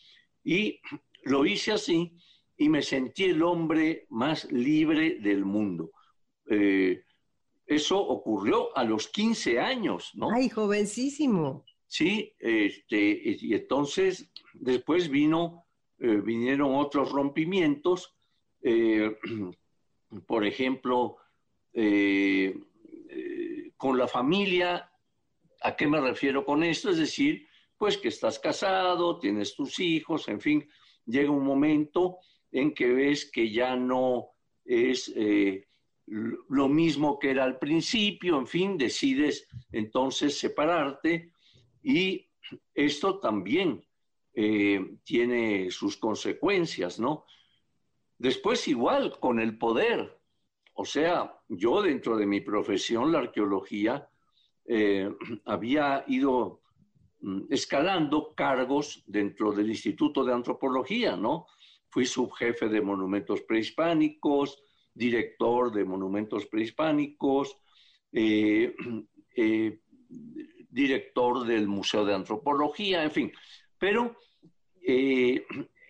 Y 0.43 0.81
lo 1.23 1.45
hice 1.45 1.71
así 1.71 2.17
y 2.57 2.67
me 2.67 2.81
sentí 2.81 3.25
el 3.25 3.41
hombre 3.41 4.05
más 4.09 4.51
libre 4.51 5.19
del 5.19 5.45
mundo. 5.45 5.91
Eh, 6.49 7.03
eso 7.65 7.99
ocurrió 7.99 8.75
a 8.75 8.83
los 8.83 9.07
15 9.07 9.59
años, 9.59 10.11
¿no? 10.15 10.31
Ay, 10.31 10.49
jovencísimo. 10.49 11.63
Sí, 11.87 12.33
este, 12.39 13.21
y 13.23 13.53
entonces 13.53 14.29
después 14.53 15.09
vino, 15.09 15.65
eh, 15.99 16.21
vinieron 16.21 16.75
otros 16.75 17.11
rompimientos, 17.11 18.15
eh, 18.61 19.17
por 20.27 20.45
ejemplo, 20.45 21.17
con 23.77 23.97
la 23.97 24.07
familia, 24.07 24.91
¿a 25.61 25.75
qué 25.75 25.87
me 25.87 26.01
refiero 26.01 26.43
con 26.45 26.63
esto? 26.63 26.89
Es 26.89 26.97
decir, 26.97 27.47
pues 27.77 27.97
que 27.97 28.09
estás 28.09 28.39
casado, 28.39 29.19
tienes 29.19 29.55
tus 29.55 29.79
hijos, 29.79 30.27
en 30.27 30.41
fin, 30.41 30.69
llega 31.05 31.31
un 31.31 31.45
momento 31.45 32.17
en 32.51 32.73
que 32.73 32.87
ves 32.87 33.29
que 33.31 33.51
ya 33.51 33.75
no 33.75 34.31
es 34.65 35.13
lo 36.09 36.67
mismo 36.67 37.19
que 37.19 37.31
era 37.31 37.43
al 37.43 37.59
principio, 37.59 38.37
en 38.37 38.47
fin, 38.47 38.77
decides 38.77 39.47
entonces 39.71 40.39
separarte 40.39 41.31
y 41.83 42.27
esto 42.73 43.19
también 43.19 43.85
eh, 44.33 44.97
tiene 45.03 45.69
sus 45.71 45.97
consecuencias, 45.97 46.99
¿no? 46.99 47.25
Después 48.17 48.67
igual 48.67 49.19
con 49.19 49.39
el 49.39 49.57
poder, 49.57 50.18
o 50.81 50.85
sea, 50.85 51.37
yo 51.49 51.81
dentro 51.81 52.15
de 52.15 52.25
mi 52.25 52.39
profesión, 52.39 53.11
la 53.11 53.19
arqueología, 53.19 54.09
eh, 54.65 55.09
había 55.45 56.05
ido 56.07 56.61
mm, 57.19 57.47
escalando 57.49 58.33
cargos 58.33 59.03
dentro 59.05 59.51
del 59.51 59.69
Instituto 59.69 60.23
de 60.23 60.33
Antropología, 60.33 61.17
¿no? 61.17 61.47
Fui 61.89 62.05
subjefe 62.05 62.69
de 62.69 62.79
monumentos 62.79 63.41
prehispánicos, 63.41 64.63
director 64.93 65.73
de 65.73 65.83
monumentos 65.83 66.45
prehispánicos, 66.45 67.57
eh, 68.13 68.73
eh, 69.35 69.81
director 70.69 71.45
del 71.45 71.67
Museo 71.67 72.05
de 72.05 72.15
Antropología, 72.15 73.03
en 73.03 73.11
fin. 73.11 73.33
Pero, 73.77 74.15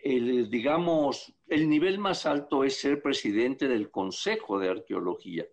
digamos, 0.03 1.31
el 1.49 1.67
nivel 1.67 1.99
más 1.99 2.25
alto 2.25 2.63
es 2.63 2.79
ser 2.79 3.01
presidente 3.01 3.67
del 3.67 3.91
Consejo 3.91 4.59
de 4.59 4.69
Arqueología, 4.69 5.45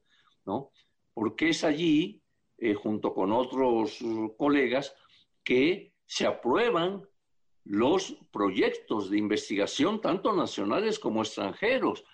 ¿no? 0.45 0.71
Porque 1.15 1.49
es 1.49 1.65
allí, 1.65 2.23
junto 2.83 3.15
con 3.15 3.33
otros 3.33 3.99
colegas, 4.37 4.95
que 5.43 5.95
se 6.05 6.27
aprueban 6.27 7.03
los 7.65 8.17
proyectos 8.31 9.11
de 9.11 9.19
investigación, 9.19 10.01
tanto 10.01 10.33
nacionales 10.33 10.99
como 10.99 11.23
extranjeros 11.23 12.05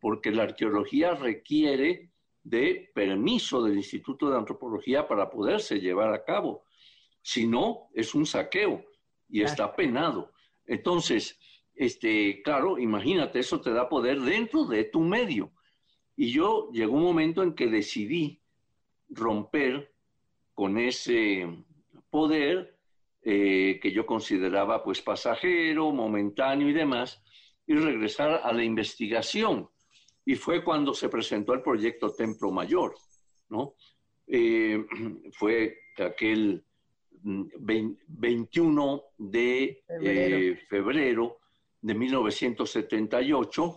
porque 0.00 0.30
la 0.30 0.44
arqueología 0.44 1.14
requiere 1.14 2.12
de 2.42 2.90
permiso 2.94 3.62
del 3.62 3.76
Instituto 3.76 4.30
de 4.30 4.38
Antropología 4.38 5.08
para 5.08 5.28
poderse 5.28 5.80
llevar 5.80 6.12
a 6.14 6.24
cabo. 6.24 6.64
Si 7.22 7.46
no, 7.46 7.88
es 7.94 8.14
un 8.14 8.26
saqueo 8.26 8.84
y 9.28 9.42
está 9.42 9.74
penado. 9.74 10.32
Entonces, 10.64 11.38
este, 11.78 12.42
claro, 12.42 12.78
imagínate, 12.78 13.38
eso 13.38 13.60
te 13.60 13.72
da 13.72 13.88
poder 13.88 14.20
dentro 14.20 14.64
de 14.64 14.84
tu 14.84 15.00
medio. 15.00 15.52
Y 16.16 16.32
yo 16.32 16.70
llegó 16.72 16.96
un 16.96 17.04
momento 17.04 17.42
en 17.42 17.54
que 17.54 17.68
decidí 17.68 18.42
romper 19.08 19.94
con 20.54 20.76
ese 20.76 21.46
poder 22.10 22.76
eh, 23.22 23.78
que 23.80 23.92
yo 23.92 24.04
consideraba 24.04 24.82
pues 24.82 25.00
pasajero, 25.00 25.92
momentáneo 25.92 26.68
y 26.68 26.72
demás, 26.72 27.22
y 27.66 27.74
regresar 27.74 28.40
a 28.42 28.52
la 28.52 28.64
investigación 28.64 29.68
y 30.28 30.34
fue 30.34 30.62
cuando 30.62 30.92
se 30.92 31.08
presentó 31.08 31.54
el 31.54 31.62
proyecto 31.62 32.12
Templo 32.12 32.50
Mayor, 32.50 32.94
¿no? 33.48 33.76
Eh, 34.26 34.84
fue 35.32 35.78
aquel 35.96 36.62
21 37.22 39.02
mm, 39.16 39.30
de 39.30 39.82
eh, 40.02 40.58
febrero. 40.68 41.38
De 41.80 41.94
1978, 41.94 43.76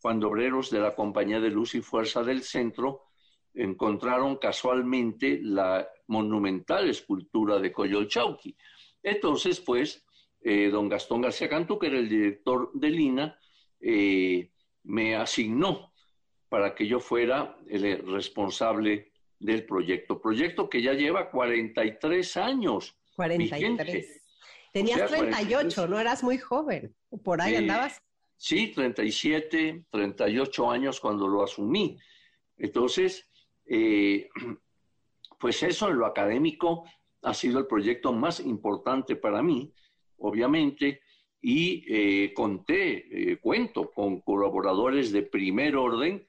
cuando 0.00 0.28
obreros 0.28 0.70
de 0.70 0.80
la 0.80 0.94
Compañía 0.94 1.40
de 1.40 1.50
Luz 1.50 1.74
y 1.74 1.80
Fuerza 1.80 2.22
del 2.22 2.42
Centro 2.42 3.02
encontraron 3.52 4.36
casualmente 4.36 5.40
la 5.42 5.86
monumental 6.06 6.88
escultura 6.88 7.58
de 7.58 7.72
Coyolchauqui. 7.72 8.56
Entonces, 9.02 9.60
pues, 9.60 10.04
eh, 10.40 10.70
don 10.70 10.88
Gastón 10.88 11.22
García 11.22 11.48
Cantú, 11.48 11.78
que 11.78 11.88
era 11.88 11.98
el 11.98 12.08
director 12.08 12.70
de 12.74 12.90
Lina, 12.90 13.38
me 14.84 15.16
asignó 15.16 15.92
para 16.48 16.74
que 16.74 16.86
yo 16.86 17.00
fuera 17.00 17.56
el 17.68 18.06
responsable 18.06 19.12
del 19.38 19.64
proyecto. 19.64 20.20
Proyecto 20.20 20.68
que 20.68 20.82
ya 20.82 20.92
lleva 20.92 21.30
43 21.30 22.36
años. 22.36 22.96
43. 23.16 24.19
Tenías 24.72 25.10
38, 25.10 25.88
no 25.88 25.98
eras 25.98 26.22
muy 26.22 26.38
joven. 26.38 26.94
Por 27.24 27.40
ahí 27.40 27.56
andabas. 27.56 28.00
Sí, 28.36 28.68
37, 28.68 29.84
38 29.90 30.70
años 30.70 31.00
cuando 31.00 31.28
lo 31.28 31.42
asumí. 31.42 31.98
Entonces, 32.56 33.28
eh, 33.66 34.28
pues 35.38 35.62
eso 35.62 35.88
en 35.88 35.98
lo 35.98 36.06
académico 36.06 36.84
ha 37.22 37.34
sido 37.34 37.58
el 37.58 37.66
proyecto 37.66 38.12
más 38.12 38.40
importante 38.40 39.16
para 39.16 39.42
mí, 39.42 39.72
obviamente, 40.18 41.02
y 41.42 41.84
eh, 41.88 42.34
conté, 42.34 43.32
eh, 43.32 43.38
cuento 43.38 43.90
con 43.90 44.20
colaboradores 44.20 45.10
de 45.12 45.22
primer 45.22 45.76
orden 45.76 46.26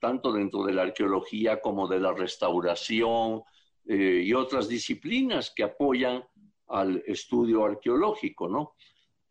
tanto 0.00 0.32
dentro 0.32 0.64
de 0.64 0.72
la 0.72 0.82
arqueología 0.82 1.60
como 1.60 1.88
de 1.88 1.98
la 1.98 2.12
restauración 2.12 3.42
eh, 3.86 4.22
y 4.24 4.32
otras 4.32 4.68
disciplinas 4.68 5.52
que 5.54 5.64
apoyan 5.64 6.24
al 6.68 7.02
estudio 7.06 7.64
arqueológico, 7.64 8.48
¿no? 8.48 8.74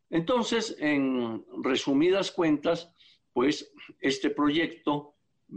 Entonces, 0.10 0.76
en 0.80 1.46
resumidas 1.64 2.32
cuentas, 2.32 2.94
pues 3.34 3.74
este 4.00 4.30
proyecto 4.30 5.16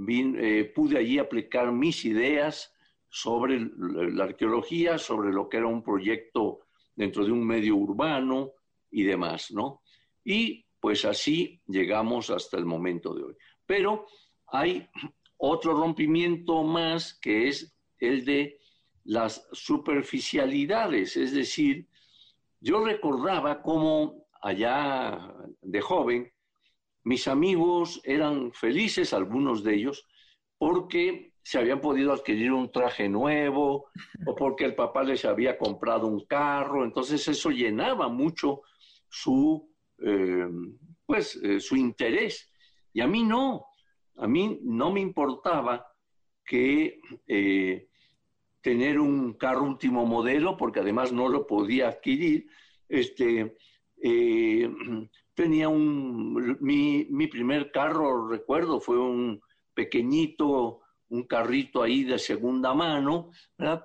eh, 0.09 0.73
pude 0.75 0.99
allí 0.99 1.19
aplicar 1.19 1.73
mis 1.73 2.05
ideas 2.05 2.73
sobre 3.09 3.61
la 3.81 4.25
arqueología, 4.25 4.99
sobre 4.99 5.33
lo 5.33 5.49
que 5.49 5.57
era 5.57 5.66
un 5.66 5.83
proyecto 5.83 6.61
dentro 6.95 7.25
de 7.25 7.33
un 7.33 7.45
medio 7.45 7.77
urbano 7.77 8.53
y 8.90 9.03
demás, 9.03 9.51
¿no? 9.51 9.83
Y 10.25 10.64
pues 10.79 11.05
así 11.05 11.61
llegamos 11.66 12.31
hasta 12.31 12.57
el 12.57 12.66
momento 12.66 13.14
de 13.14 13.25
hoy. 13.25 13.37
Pero 13.66 14.07
hay 14.47 14.88
otro 15.37 15.75
rompimiento 15.75 16.62
más 16.62 17.19
que 17.19 17.49
es 17.49 17.77
el 17.99 18.25
de 18.25 18.60
las 19.05 19.49
superficialidades, 19.53 21.17
es 21.17 21.33
decir, 21.33 21.87
yo 22.61 22.85
recordaba 22.85 23.63
cómo 23.63 24.27
allá 24.43 25.35
de 25.63 25.81
joven 25.81 26.33
mis 27.05 27.29
amigos 27.29 28.01
eran 28.05 28.53
felices, 28.53 29.13
algunos 29.13 29.65
de 29.65 29.75
ellos, 29.75 30.07
porque 30.59 31.33
se 31.43 31.59
habían 31.59 31.81
podido 31.81 32.13
adquirir 32.13 32.53
un 32.53 32.71
traje 32.71 33.09
nuevo 33.09 33.89
o 34.27 34.35
porque 34.37 34.67
el 34.67 34.75
papá 34.75 35.03
les 35.03 35.25
había 35.25 35.57
comprado 35.57 36.07
un 36.07 36.27
carro, 36.27 36.85
entonces 36.85 37.27
eso 37.27 37.51
llenaba 37.51 38.09
mucho 38.09 38.63
su, 39.09 39.75
eh, 39.99 40.49
pues, 41.07 41.37
eh, 41.43 41.59
su 41.61 41.77
interés. 41.77 42.53
Y 42.93 43.01
a 43.01 43.07
mí 43.07 43.23
no, 43.23 43.67
a 44.17 44.27
mí 44.27 44.61
no 44.63 44.93
me 44.93 45.01
importaba 45.01 45.87
que 46.45 47.01
eh, 47.27 47.89
tener 48.61 48.99
un 48.99 49.35
carro 49.35 49.64
último 49.64 50.07
modelo, 50.07 50.57
porque 50.57 50.81
además 50.81 51.12
no 51.12 51.29
lo 51.29 51.46
podía 51.46 51.88
adquirir. 51.88 52.46
Este, 52.88 53.57
eh, 54.03 54.70
tenía 55.35 55.68
un, 55.68 56.59
mi, 56.61 57.07
mi, 57.11 57.27
primer 57.27 57.70
carro, 57.70 58.29
recuerdo, 58.29 58.81
fue 58.81 58.99
un 58.99 59.40
pequeñito, 59.73 60.81
un 61.09 61.25
carrito 61.25 61.83
ahí 61.83 62.05
de 62.05 62.18
segunda 62.18 62.75
mano, 62.75 63.31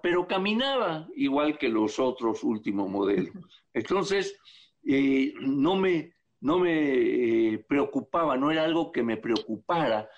pero 0.03 0.27
caminaba 0.27 1.07
igual 1.15 1.57
que 1.57 1.69
los 1.69 1.99
otros 1.99 2.43
últimos 2.43 2.89
modelos. 2.89 3.33
Entonces, 3.73 4.37
eh, 4.85 5.33
no 5.39 5.75
me, 5.75 6.13
no 6.41 6.59
me 6.59 7.63
preocupaba, 7.67 8.37
no 8.37 8.51
era 8.51 8.63
algo 8.63 8.91
que 8.91 9.03
me 9.03 9.17
preocupara 9.17 10.09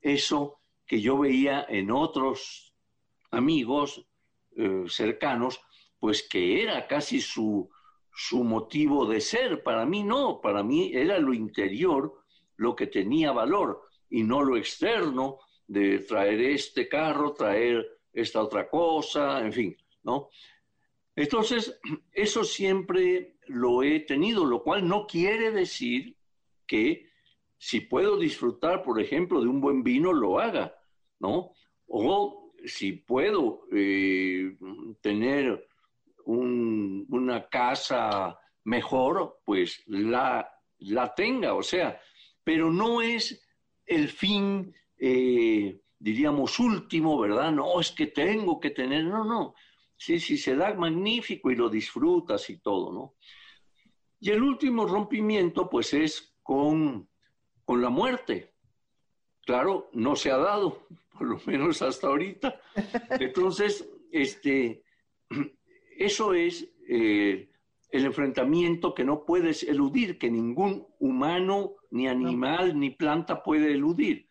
eso 0.00 0.60
que 0.86 1.00
yo 1.00 1.18
veía 1.18 1.66
en 1.68 1.90
otros 1.90 2.65
amigos 3.36 4.06
eh, 4.56 4.84
cercanos, 4.88 5.60
pues 5.98 6.26
que 6.28 6.62
era 6.62 6.86
casi 6.86 7.20
su, 7.20 7.70
su 8.14 8.42
motivo 8.44 9.06
de 9.06 9.20
ser. 9.20 9.62
Para 9.62 9.84
mí 9.86 10.02
no, 10.02 10.40
para 10.40 10.62
mí 10.62 10.90
era 10.94 11.18
lo 11.18 11.34
interior 11.34 12.22
lo 12.56 12.74
que 12.74 12.86
tenía 12.86 13.32
valor 13.32 13.82
y 14.08 14.22
no 14.22 14.42
lo 14.42 14.56
externo 14.56 15.38
de 15.66 15.98
traer 16.00 16.40
este 16.40 16.88
carro, 16.88 17.34
traer 17.34 17.86
esta 18.12 18.42
otra 18.42 18.68
cosa, 18.68 19.40
en 19.40 19.52
fin, 19.52 19.76
¿no? 20.02 20.30
Entonces, 21.14 21.78
eso 22.12 22.44
siempre 22.44 23.36
lo 23.46 23.82
he 23.82 24.00
tenido, 24.00 24.44
lo 24.44 24.62
cual 24.62 24.86
no 24.86 25.06
quiere 25.06 25.50
decir 25.50 26.16
que 26.66 27.10
si 27.58 27.80
puedo 27.80 28.18
disfrutar, 28.18 28.82
por 28.82 29.00
ejemplo, 29.00 29.40
de 29.40 29.48
un 29.48 29.60
buen 29.60 29.82
vino, 29.82 30.12
lo 30.12 30.38
haga, 30.38 30.74
¿no? 31.18 31.52
O 31.86 32.45
si 32.66 32.92
puedo 32.92 33.62
eh, 33.72 34.56
tener 35.00 35.68
una 36.26 37.48
casa 37.48 38.38
mejor, 38.64 39.40
pues 39.44 39.82
la, 39.86 40.48
la 40.78 41.14
tenga, 41.14 41.54
o 41.54 41.62
sea, 41.62 42.00
pero 42.42 42.70
no 42.70 43.00
es 43.00 43.46
el 43.86 44.08
fin, 44.08 44.74
eh, 44.98 45.80
diríamos, 45.98 46.58
último, 46.58 47.18
¿verdad? 47.18 47.52
No, 47.52 47.80
es 47.80 47.92
que 47.92 48.08
tengo 48.08 48.58
que 48.58 48.70
tener, 48.70 49.04
no, 49.04 49.24
no. 49.24 49.54
Sí, 49.96 50.18
sí, 50.18 50.36
se 50.36 50.56
da 50.56 50.74
magnífico 50.74 51.50
y 51.50 51.56
lo 51.56 51.70
disfrutas 51.70 52.50
y 52.50 52.58
todo, 52.58 52.92
¿no? 52.92 53.14
Y 54.20 54.30
el 54.30 54.42
último 54.42 54.86
rompimiento, 54.86 55.70
pues 55.70 55.94
es 55.94 56.36
con, 56.42 57.08
con 57.64 57.80
la 57.80 57.88
muerte. 57.88 58.55
Claro, 59.46 59.88
no 59.92 60.16
se 60.16 60.32
ha 60.32 60.36
dado, 60.36 60.86
por 61.16 61.28
lo 61.28 61.40
menos 61.46 61.80
hasta 61.80 62.08
ahorita. 62.08 62.60
Entonces, 63.20 63.88
este, 64.10 64.82
eso 65.96 66.34
es 66.34 66.68
eh, 66.88 67.48
el 67.90 68.04
enfrentamiento 68.04 68.92
que 68.92 69.04
no 69.04 69.24
puedes 69.24 69.62
eludir, 69.62 70.18
que 70.18 70.30
ningún 70.30 70.86
humano, 70.98 71.76
ni 71.92 72.08
animal, 72.08 72.78
ni 72.78 72.90
planta 72.90 73.44
puede 73.44 73.72
eludir. 73.72 74.26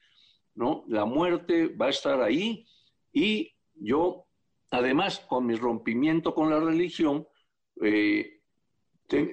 ¿no? 0.53 0.83
La 0.87 1.05
muerte 1.05 1.67
va 1.67 1.87
a 1.87 1.91
estar 1.91 2.21
ahí 2.21 2.65
y 3.13 3.53
yo, 3.73 4.27
además, 4.69 5.19
con 5.19 5.45
mi 5.45 5.55
rompimiento 5.55 6.35
con 6.35 6.49
la 6.49 6.59
religión, 6.59 7.25
eh, 7.81 8.41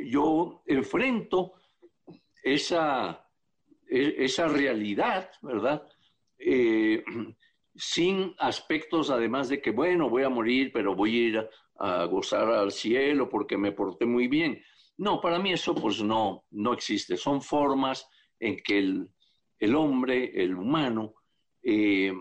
yo 0.04 0.62
enfrento 0.66 1.54
esa, 2.42 3.21
esa 3.92 4.48
realidad, 4.48 5.30
¿verdad? 5.42 5.86
Eh, 6.38 7.04
sin 7.74 8.34
aspectos, 8.38 9.10
además 9.10 9.48
de 9.48 9.60
que, 9.60 9.70
bueno, 9.70 10.08
voy 10.08 10.22
a 10.22 10.28
morir, 10.28 10.70
pero 10.72 10.94
voy 10.94 11.16
a 11.16 11.28
ir 11.28 11.48
a 11.78 12.04
gozar 12.04 12.48
al 12.48 12.72
cielo 12.72 13.28
porque 13.28 13.56
me 13.56 13.72
porté 13.72 14.06
muy 14.06 14.28
bien. 14.28 14.62
No, 14.96 15.20
para 15.20 15.38
mí 15.38 15.52
eso 15.52 15.74
pues 15.74 16.02
no, 16.02 16.44
no 16.50 16.72
existe. 16.72 17.16
Son 17.16 17.42
formas 17.42 18.08
en 18.38 18.56
que 18.62 18.78
el, 18.78 19.74
hombre, 19.74 20.32
el 20.34 20.54
humano, 20.54 21.14
eh, 21.62 22.12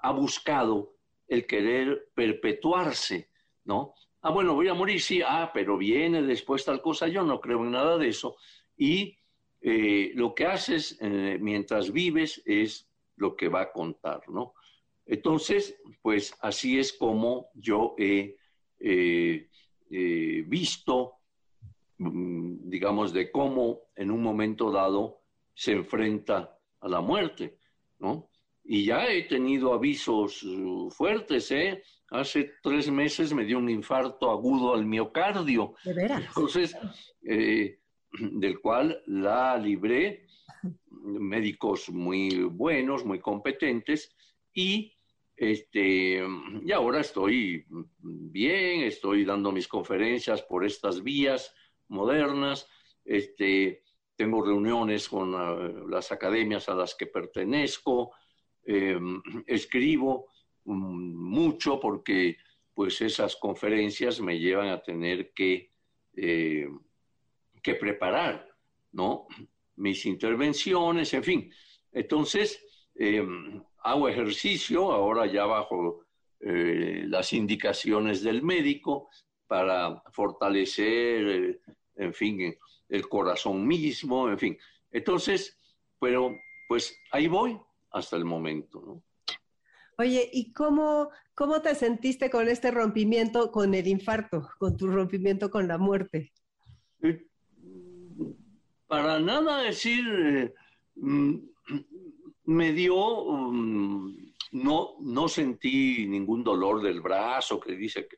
ha 0.00 0.12
buscado 0.12 0.94
el 1.26 1.46
querer 1.46 2.10
perpetuarse, 2.14 3.30
¿no? 3.64 3.94
Ah, 4.22 4.30
bueno, 4.30 4.54
voy 4.54 4.68
a 4.68 4.74
morir, 4.74 5.00
sí, 5.00 5.22
ah, 5.24 5.50
pero 5.54 5.76
viene 5.76 6.22
después 6.22 6.64
tal 6.64 6.82
cosa, 6.82 7.06
yo 7.06 7.22
no 7.22 7.40
creo 7.40 7.60
en 7.64 7.70
nada 7.70 7.96
de 7.98 8.08
eso. 8.08 8.36
Y 8.76 9.16
eh, 9.60 10.12
lo 10.14 10.34
que 10.34 10.46
haces 10.46 10.96
eh, 11.00 11.38
mientras 11.40 11.92
vives 11.92 12.42
es 12.44 12.88
lo 13.16 13.36
que 13.36 13.48
va 13.48 13.62
a 13.62 13.72
contar, 13.72 14.22
¿no? 14.28 14.54
Entonces, 15.06 15.76
pues 16.02 16.34
así 16.40 16.78
es 16.78 16.92
como 16.92 17.48
yo 17.54 17.94
he 17.98 18.36
eh, 18.78 19.48
visto, 20.46 21.14
mm, 21.96 22.68
digamos, 22.68 23.12
de 23.12 23.30
cómo 23.32 23.80
en 23.96 24.10
un 24.10 24.22
momento 24.22 24.70
dado 24.70 25.22
se 25.54 25.72
enfrenta 25.72 26.56
a 26.80 26.88
la 26.88 27.00
muerte, 27.00 27.58
¿no? 27.98 28.30
Y 28.70 28.84
ya 28.84 29.06
he 29.06 29.22
tenido 29.22 29.72
avisos 29.72 30.42
uh, 30.42 30.90
fuertes, 30.90 31.50
¿eh? 31.50 31.82
Hace 32.10 32.52
tres 32.62 32.90
meses 32.90 33.32
me 33.32 33.44
dio 33.44 33.58
un 33.58 33.70
infarto 33.70 34.30
agudo 34.30 34.74
al 34.74 34.84
miocardio. 34.84 35.74
¿De 35.84 35.94
veras? 35.94 36.24
Entonces, 36.26 36.76
eh, 37.22 37.80
del 38.12 38.60
cual 38.60 39.02
la 39.06 39.56
libré, 39.56 40.26
médicos 40.92 41.90
muy 41.90 42.44
buenos, 42.44 43.04
muy 43.04 43.20
competentes, 43.20 44.14
y 44.52 44.92
este, 45.38 46.20
y 46.64 46.72
ahora 46.72 47.00
estoy 47.00 47.64
bien, 48.00 48.80
estoy 48.80 49.24
dando 49.24 49.52
mis 49.52 49.68
conferencias 49.68 50.42
por 50.42 50.64
estas 50.64 51.04
vías 51.04 51.54
modernas, 51.86 52.68
este, 53.04 53.84
tengo 54.16 54.44
reuniones 54.44 55.08
con 55.08 55.34
ah, 55.36 55.56
las 55.88 56.10
academias 56.10 56.68
a 56.68 56.74
las 56.74 56.96
que 56.96 57.06
pertenezco, 57.06 58.10
em, 58.64 59.22
escribo 59.46 60.26
mm, 60.64 61.14
mucho 61.14 61.78
porque 61.78 62.36
pues 62.74 63.00
esas 63.00 63.36
conferencias 63.36 64.20
me 64.20 64.40
llevan 64.40 64.68
a 64.68 64.82
tener 64.82 65.32
que, 65.32 65.70
eh, 66.16 66.68
que 67.68 67.74
preparar, 67.74 68.48
¿no? 68.92 69.26
Mis 69.76 70.06
intervenciones, 70.06 71.12
en 71.12 71.22
fin. 71.22 71.52
Entonces, 71.92 72.58
em, 72.94 73.62
hago 73.82 74.08
ejercicio, 74.08 74.90
ahora 74.90 75.26
ya 75.26 75.44
bajo 75.44 76.04
eh, 76.40 77.04
las 77.06 77.32
indicaciones 77.32 78.22
del 78.22 78.42
médico 78.42 79.10
para 79.46 80.02
fortalecer, 80.12 81.28
eh, 81.28 81.60
en 81.96 82.14
fin, 82.14 82.56
el 82.88 83.08
corazón 83.08 83.66
mismo, 83.66 84.28
en 84.30 84.38
fin. 84.38 84.58
Entonces, 84.90 85.58
pero 86.00 86.34
pues 86.68 86.96
ahí 87.12 87.28
voy 87.28 87.58
hasta 87.90 88.16
el 88.16 88.24
momento, 88.24 88.80
¿no? 88.80 89.02
Oye, 90.00 90.30
¿y 90.32 90.52
cómo, 90.52 91.10
cómo 91.34 91.60
te 91.60 91.74
sentiste 91.74 92.30
con 92.30 92.48
este 92.48 92.70
rompimiento, 92.70 93.50
con 93.50 93.74
el 93.74 93.88
infarto, 93.88 94.48
con 94.58 94.76
tu 94.76 94.86
rompimiento 94.86 95.50
con 95.50 95.66
la 95.66 95.76
muerte? 95.76 96.32
Eh, 97.02 97.27
para 98.88 99.20
nada 99.20 99.62
decir, 99.62 100.54
mm, 100.96 101.34
me 102.44 102.72
dio, 102.72 102.96
um, 102.96 104.16
no, 104.52 104.96
no 105.00 105.28
sentí 105.28 106.06
ningún 106.06 106.42
dolor 106.42 106.82
del 106.82 107.00
brazo, 107.02 107.60
que 107.60 107.76
dice 107.76 108.08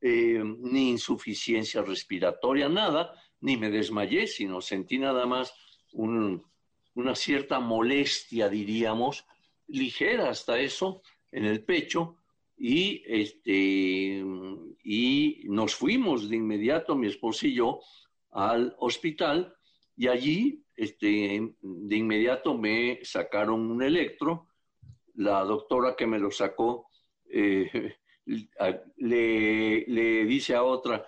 eh, 0.00 0.42
ni 0.42 0.90
insuficiencia 0.90 1.82
respiratoria, 1.82 2.68
nada, 2.68 3.12
ni 3.40 3.56
me 3.58 3.70
desmayé, 3.70 4.26
sino 4.26 4.60
sentí 4.60 4.98
nada 4.98 5.26
más 5.26 5.52
una 5.92 7.14
cierta 7.14 7.60
molestia, 7.60 8.48
diríamos, 8.48 9.26
ligera 9.68 10.30
hasta 10.30 10.58
eso, 10.58 11.02
en 11.30 11.44
el 11.44 11.62
pecho, 11.64 12.16
y, 12.56 13.02
este, 13.06 14.24
y 14.82 15.42
nos 15.44 15.74
fuimos 15.74 16.30
de 16.30 16.36
inmediato, 16.36 16.96
mi 16.96 17.08
esposo 17.08 17.46
y 17.46 17.54
yo, 17.54 17.80
al 18.30 18.74
hospital, 18.78 19.54
y 19.96 20.08
allí 20.08 20.64
este, 20.76 21.54
de 21.60 21.96
inmediato 21.96 22.56
me 22.56 23.00
sacaron 23.02 23.70
un 23.70 23.82
electro. 23.82 24.48
La 25.14 25.44
doctora 25.44 25.94
que 25.96 26.06
me 26.06 26.18
lo 26.18 26.30
sacó 26.30 26.88
eh, 27.30 27.96
le, 28.96 29.84
le, 29.86 30.24
dice 30.24 30.54
a 30.54 30.62
otra, 30.62 31.06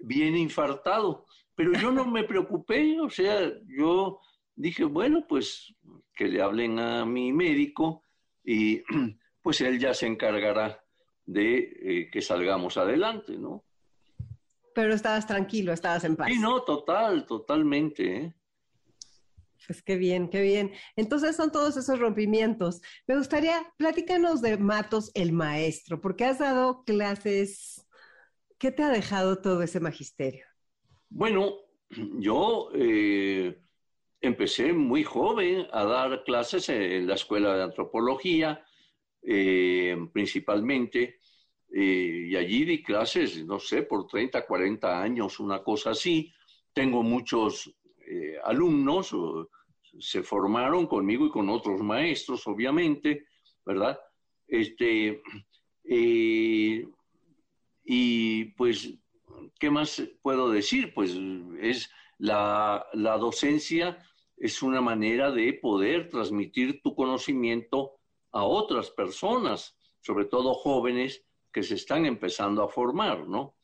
viene 0.00 0.38
infartado. 0.38 1.26
Pero 1.54 1.72
yo 1.72 1.90
no 1.90 2.06
me 2.06 2.24
preocupé, 2.24 3.00
o 3.00 3.10
sea, 3.10 3.52
yo 3.66 4.20
dije, 4.54 4.84
bueno, 4.84 5.26
pues 5.28 5.74
que 6.14 6.28
le 6.28 6.42
hablen 6.42 6.78
a 6.78 7.04
mi 7.04 7.32
médico 7.32 8.04
y 8.44 8.82
pues 9.42 9.60
él 9.60 9.78
ya 9.78 9.94
se 9.94 10.06
encargará 10.06 10.82
de 11.24 11.58
eh, 11.82 12.10
que 12.10 12.22
salgamos 12.22 12.76
adelante, 12.76 13.36
¿no? 13.38 13.64
Pero 14.74 14.94
estabas 14.94 15.26
tranquilo, 15.26 15.72
estabas 15.72 16.04
en 16.04 16.16
paz. 16.16 16.28
Sí, 16.28 16.38
no, 16.38 16.62
total, 16.62 17.26
totalmente. 17.26 18.16
¿eh? 18.16 18.34
Pues 19.66 19.82
qué 19.82 19.96
bien, 19.96 20.28
qué 20.28 20.42
bien. 20.42 20.72
Entonces 20.96 21.36
son 21.36 21.52
todos 21.52 21.76
esos 21.76 21.98
rompimientos. 21.98 22.80
Me 23.06 23.16
gustaría, 23.16 23.60
platícanos 23.76 24.40
de 24.42 24.56
Matos 24.58 25.10
el 25.14 25.32
maestro, 25.32 26.00
porque 26.00 26.24
has 26.24 26.38
dado 26.38 26.84
clases. 26.84 27.86
¿Qué 28.58 28.72
te 28.72 28.82
ha 28.82 28.90
dejado 28.90 29.40
todo 29.40 29.62
ese 29.62 29.80
magisterio? 29.80 30.44
Bueno, 31.08 31.54
yo 32.18 32.70
eh, 32.74 33.60
empecé 34.20 34.72
muy 34.72 35.02
joven 35.02 35.66
a 35.72 35.84
dar 35.84 36.24
clases 36.24 36.68
en 36.68 37.06
la 37.06 37.14
escuela 37.14 37.56
de 37.56 37.62
antropología, 37.62 38.64
eh, 39.22 39.96
principalmente, 40.12 41.19
eh, 41.72 42.26
y 42.28 42.36
allí 42.36 42.64
di 42.64 42.82
clases, 42.82 43.44
no 43.46 43.58
sé, 43.58 43.82
por 43.82 44.06
30, 44.06 44.46
40 44.46 45.00
años, 45.00 45.38
una 45.38 45.62
cosa 45.62 45.90
así. 45.90 46.32
Tengo 46.72 47.02
muchos 47.02 47.72
eh, 48.06 48.36
alumnos, 48.44 49.14
se 49.98 50.22
formaron 50.22 50.86
conmigo 50.86 51.26
y 51.26 51.30
con 51.30 51.48
otros 51.48 51.80
maestros, 51.80 52.46
obviamente, 52.46 53.26
¿verdad? 53.64 54.00
Este, 54.46 55.22
eh, 55.84 56.86
y 57.84 58.44
pues, 58.56 58.94
¿qué 59.58 59.70
más 59.70 60.02
puedo 60.22 60.50
decir? 60.50 60.92
Pues 60.92 61.16
es 61.60 61.90
la, 62.18 62.84
la 62.94 63.16
docencia 63.16 63.98
es 64.36 64.62
una 64.62 64.80
manera 64.80 65.30
de 65.30 65.52
poder 65.52 66.08
transmitir 66.08 66.80
tu 66.82 66.94
conocimiento 66.94 68.00
a 68.32 68.42
otras 68.44 68.90
personas, 68.90 69.76
sobre 70.00 70.24
todo 70.24 70.54
jóvenes 70.54 71.24
que 71.52 71.62
se 71.62 71.74
están 71.74 72.06
empezando 72.06 72.62
a 72.62 72.68
formar, 72.68 73.28
¿no? 73.28 73.56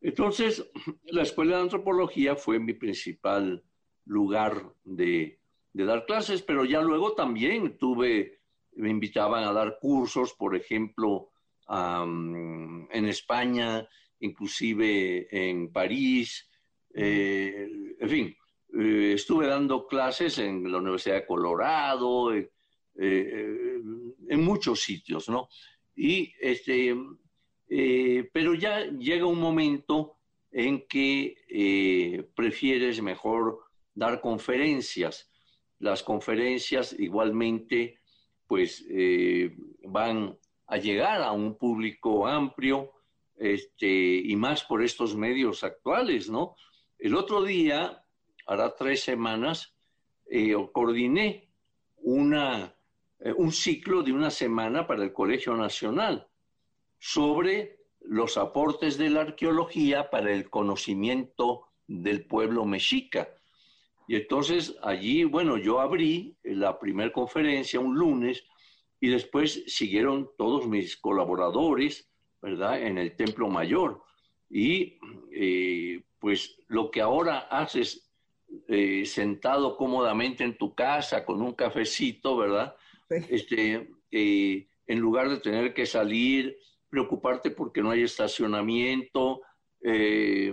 Entonces, 0.00 0.64
la 1.04 1.22
Escuela 1.22 1.56
de 1.56 1.62
Antropología 1.62 2.36
fue 2.36 2.58
mi 2.58 2.74
principal 2.74 3.62
lugar 4.06 4.74
de, 4.84 5.40
dar 5.72 6.04
clases, 6.04 6.42
pero 6.42 6.64
ya 6.64 6.80
luego 6.80 7.14
también 7.14 7.78
tuve, 7.78 8.40
me 8.72 8.90
invitaban 8.90 9.44
a 9.44 9.52
dar 9.52 9.78
cursos, 9.80 10.34
por 10.34 10.56
ejemplo, 10.56 11.30
en 11.68 13.06
España, 13.06 13.88
inclusive 14.18 15.28
en 15.30 15.72
París, 15.72 16.50
eh, 16.92 17.68
en 18.00 18.08
fin, 18.08 18.36
eh, 18.76 19.12
estuve 19.14 19.46
dando 19.46 19.86
clases 19.86 20.38
en 20.38 20.70
la 20.70 20.78
Universidad 20.78 21.16
de 21.16 21.26
Colorado, 21.26 22.34
eh, 22.34 22.50
en 22.96 24.44
muchos 24.44 24.80
sitios, 24.80 25.28
¿no? 25.28 25.48
Y 25.94 26.32
este, 26.40 26.96
pero 28.32 28.54
ya 28.54 28.86
llega 28.86 29.26
un 29.26 29.40
momento 29.40 30.16
en 30.50 30.86
que 30.88 32.26
prefieres 32.34 33.02
mejor 33.02 33.60
dar 33.94 34.20
conferencias. 34.20 35.30
Las 35.78 36.02
conferencias 36.02 36.94
igualmente 36.98 38.00
pues 38.50 38.84
eh, 38.90 39.56
van 39.84 40.36
a 40.66 40.76
llegar 40.76 41.22
a 41.22 41.30
un 41.30 41.56
público 41.56 42.26
amplio 42.26 42.90
este, 43.36 43.86
y 43.86 44.34
más 44.34 44.64
por 44.64 44.82
estos 44.82 45.14
medios 45.14 45.62
actuales, 45.62 46.28
¿no? 46.28 46.56
El 46.98 47.14
otro 47.14 47.44
día, 47.44 48.04
hará 48.46 48.74
tres 48.74 49.04
semanas, 49.04 49.72
eh, 50.28 50.52
coordiné 50.72 51.48
una, 51.98 52.74
eh, 53.20 53.32
un 53.36 53.52
ciclo 53.52 54.02
de 54.02 54.12
una 54.12 54.30
semana 54.30 54.86
para 54.86 55.04
el 55.04 55.12
Colegio 55.12 55.56
Nacional 55.56 56.26
sobre 56.98 57.80
los 58.00 58.36
aportes 58.36 58.96
de 58.98 59.10
la 59.10 59.22
arqueología 59.22 60.10
para 60.10 60.32
el 60.32 60.48
conocimiento 60.48 61.68
del 61.86 62.26
pueblo 62.26 62.64
mexica. 62.64 63.28
Y 64.08 64.16
entonces 64.16 64.76
allí, 64.82 65.24
bueno, 65.24 65.56
yo 65.56 65.80
abrí 65.80 66.36
la 66.42 66.78
primera 66.78 67.12
conferencia 67.12 67.78
un 67.78 67.96
lunes 67.96 68.44
y 69.00 69.08
después 69.08 69.64
siguieron 69.66 70.30
todos 70.36 70.66
mis 70.66 70.96
colaboradores, 70.96 72.10
¿verdad?, 72.42 72.82
en 72.82 72.98
el 72.98 73.16
Templo 73.16 73.48
Mayor. 73.48 74.02
Y 74.48 74.98
eh, 75.32 76.02
pues 76.18 76.58
lo 76.68 76.90
que 76.90 77.00
ahora 77.00 77.38
haces 77.50 78.10
eh, 78.66 79.04
sentado 79.06 79.76
cómodamente 79.76 80.42
en 80.42 80.58
tu 80.58 80.74
casa 80.74 81.24
con 81.24 81.40
un 81.40 81.52
cafecito, 81.52 82.36
¿verdad? 82.36 82.74
Este, 83.10 83.90
eh, 84.10 84.68
en 84.86 84.98
lugar 84.98 85.28
de 85.28 85.40
tener 85.40 85.74
que 85.74 85.86
salir, 85.86 86.56
preocuparte 86.88 87.50
porque 87.50 87.82
no 87.82 87.90
hay 87.90 88.02
estacionamiento, 88.02 89.42
que 89.82 90.52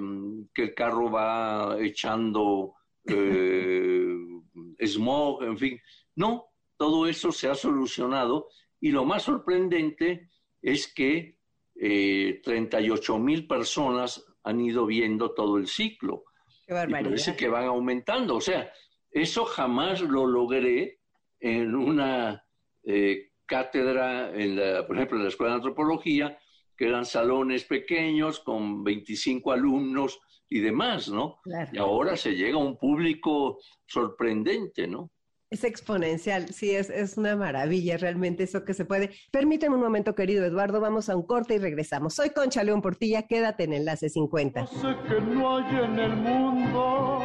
el 0.56 0.74
carro 0.74 1.12
va 1.12 1.78
echando 1.82 2.76
eh, 3.06 4.16
smog, 4.86 5.44
en 5.44 5.58
fin. 5.58 5.82
No, 6.16 6.46
todo 6.78 7.08
eso 7.08 7.32
se 7.32 7.50
ha 7.50 7.56
solucionado 7.56 8.48
y 8.80 8.92
lo 8.92 9.06
más 9.06 9.24
sorprendente 9.24 10.30
es 10.62 10.94
que 10.94 11.38
38 11.74 13.16
eh, 13.16 13.20
mil 13.20 13.48
personas 13.48 14.26
han 14.44 14.62
ido 14.62 14.86
viendo 14.86 15.34
todo 15.34 15.58
el 15.58 15.68
ciclo. 15.68 16.24
Qué 16.66 16.74
barbaridad. 16.74 17.10
parece 17.10 17.36
que 17.36 17.48
van 17.48 17.66
aumentando. 17.66 18.36
O 18.36 18.42
sea, 18.42 18.72
eso 19.12 19.46
jamás 19.46 20.02
lo 20.02 20.26
logré 20.26 21.00
en 21.40 21.76
una 21.76 22.47
eh, 22.88 23.32
cátedra, 23.46 24.34
en 24.34 24.56
la, 24.56 24.88
por 24.88 24.96
ejemplo, 24.96 25.18
en 25.18 25.24
la 25.24 25.30
Escuela 25.30 25.52
de 25.52 25.58
Antropología, 25.58 26.40
que 26.76 26.88
eran 26.88 27.06
salones 27.06 27.66
pequeños 27.66 28.40
con 28.40 28.84
25 28.84 29.52
alumnos 29.52 30.20
y 30.50 30.60
demás, 30.60 31.10
¿no? 31.10 31.40
Y 31.74 31.78
ahora 31.78 32.16
se 32.16 32.36
llega 32.36 32.56
a 32.56 32.64
un 32.64 32.78
público 32.78 33.60
sorprendente, 33.86 34.88
¿no? 34.88 35.12
Es 35.50 35.64
exponencial, 35.64 36.50
sí, 36.50 36.72
es, 36.72 36.90
es 36.90 37.18
una 37.18 37.38
maravilla 37.38 37.98
realmente 37.98 38.44
eso 38.44 38.66
que 38.66 38.74
se 38.74 38.84
puede. 38.84 39.12
Permíteme 39.32 39.76
un 39.76 39.82
momento, 39.82 40.14
querido 40.14 40.46
Eduardo, 40.46 40.82
vamos 40.82 41.10
a 41.10 41.16
un 41.16 41.26
corte 41.26 41.56
y 41.56 41.58
regresamos. 41.58 42.16
Soy 42.16 42.32
Concha 42.32 42.64
León 42.64 42.82
Portilla, 42.82 43.28
quédate 43.28 43.64
en 43.64 43.74
Enlace 43.74 44.10
50. 44.10 44.62
No 44.62 44.68
sé 44.68 44.96
que 45.08 45.22
no 45.22 45.58
hay 45.58 45.86
en 45.86 46.00
el 46.00 46.16
mundo 46.18 47.24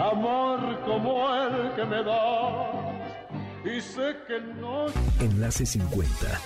amor 0.00 0.80
como 0.84 1.32
el 1.32 1.74
que 1.76 1.84
me 1.84 2.02
da, 2.02 2.83
y 3.64 3.80
sé 3.80 4.16
que 4.26 4.40
no... 4.40 4.86
Enlace 5.20 5.64
50 5.64 6.40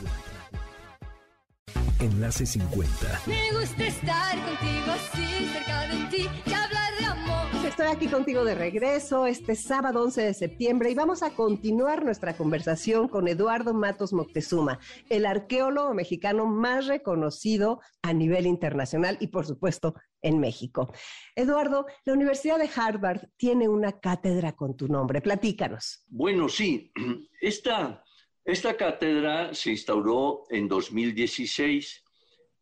Enlace 2.01 2.47
50. 2.47 3.23
Me 3.27 3.51
gusta 3.59 3.87
estar 3.87 4.37
contigo 4.37 4.93
así, 4.93 5.49
cerca 5.53 5.81
de 5.89 6.05
ti, 6.07 6.29
y 6.47 6.53
hablar 6.53 6.99
de 6.99 7.05
amor. 7.05 7.48
Estoy 7.69 7.89
aquí 7.89 8.09
contigo 8.09 8.45
de 8.45 8.55
regreso 8.55 9.27
este 9.27 9.55
sábado 9.55 10.03
11 10.03 10.23
de 10.23 10.33
septiembre 10.33 10.91
y 10.91 10.95
vamos 10.95 11.23
a 11.23 11.35
continuar 11.35 12.03
nuestra 12.03 12.35
conversación 12.35 13.09
con 13.09 13.29
Eduardo 13.29 13.75
Matos 13.75 14.15
Moctezuma, 14.15 14.81
el 15.11 15.27
arqueólogo 15.27 15.93
mexicano 15.93 16.47
más 16.47 16.87
reconocido 16.87 17.81
a 18.01 18.15
nivel 18.15 18.47
internacional 18.47 19.19
y 19.21 19.27
por 19.27 19.45
supuesto 19.45 19.95
en 20.23 20.41
México. 20.41 20.91
Eduardo, 21.37 21.85
la 22.07 22.15
Universidad 22.15 22.59
de 22.59 22.71
Harvard 22.75 23.29
tiene 23.37 23.69
una 23.69 24.01
cátedra 24.01 24.53
con 24.53 24.75
tu 24.75 24.89
nombre. 24.89 25.21
Platícanos. 25.21 26.05
Bueno, 26.09 26.49
sí, 26.49 26.91
esta 27.43 28.03
esta 28.47 28.79
cátedra 28.79 29.53
se 29.53 29.73
instauró 29.73 30.45
en 30.49 30.69
2016. 30.69 32.03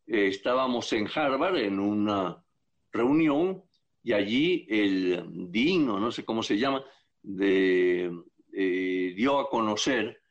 Eh, 0.07 0.27
estábamos 0.27 0.91
en 0.91 1.07
Harvard 1.07 1.55
en 1.59 1.79
una 1.79 2.43
reunión 2.91 3.66
y 4.07 4.13
allí 4.13 4.65
el 4.69 5.51
DIN, 5.51 5.89
o 5.89 5.99
no 5.99 6.11
sé 6.11 6.23
cómo 6.23 6.41
se 6.41 6.57
llama, 6.57 6.83
de, 7.21 8.11
eh, 8.53 9.13
dio 9.15 9.39
a 9.39 9.49
conocer, 9.49 10.21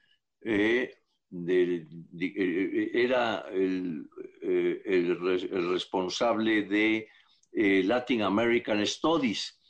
eh, 0.42 0.94
era 2.94 3.44
el, 3.52 4.08
el, 4.40 5.70
responsable 5.70 6.62
de 6.62 7.08
Latin 7.84 8.22
American 8.22 8.86
Studies. 8.86 9.60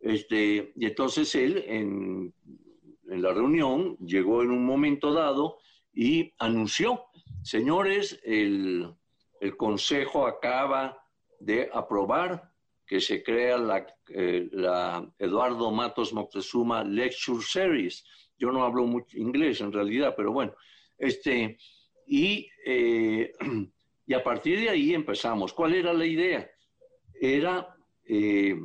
Este, 0.00 0.72
y 0.76 0.86
entonces 0.86 1.34
él, 1.34 1.64
en 1.66 2.32
en 3.08 3.22
la 3.22 3.32
reunión, 3.32 3.96
llegó 3.98 4.42
en 4.42 4.50
un 4.50 4.64
momento 4.64 5.12
dado 5.12 5.58
y 5.92 6.32
anunció, 6.38 7.04
señores, 7.42 8.20
el, 8.24 8.94
Consejo 9.56 10.26
acaba 10.26 11.00
de 11.38 11.70
aprobar 11.72 12.52
que 12.88 13.00
se 13.00 13.22
crea 13.22 13.58
la, 13.58 13.86
eh, 14.08 14.48
la, 14.50 15.08
Eduardo 15.18 15.70
Matos 15.70 16.12
Moctezuma 16.12 16.82
Lecture 16.82 17.44
Series. 17.44 18.04
Yo 18.38 18.50
no 18.50 18.64
hablo 18.64 18.84
mucho 18.86 19.18
inglés 19.18 19.60
en 19.60 19.72
realidad, 19.72 20.14
pero 20.16 20.32
bueno, 20.32 20.54
este, 20.96 21.58
y, 22.06 22.48
eh, 22.64 23.32
y 24.06 24.14
a 24.14 24.24
partir 24.24 24.58
de 24.58 24.70
ahí 24.70 24.94
empezamos. 24.94 25.52
¿Cuál 25.52 25.74
era 25.74 25.92
la 25.92 26.06
idea? 26.06 26.50
Era 27.20 27.76
eh, 28.04 28.58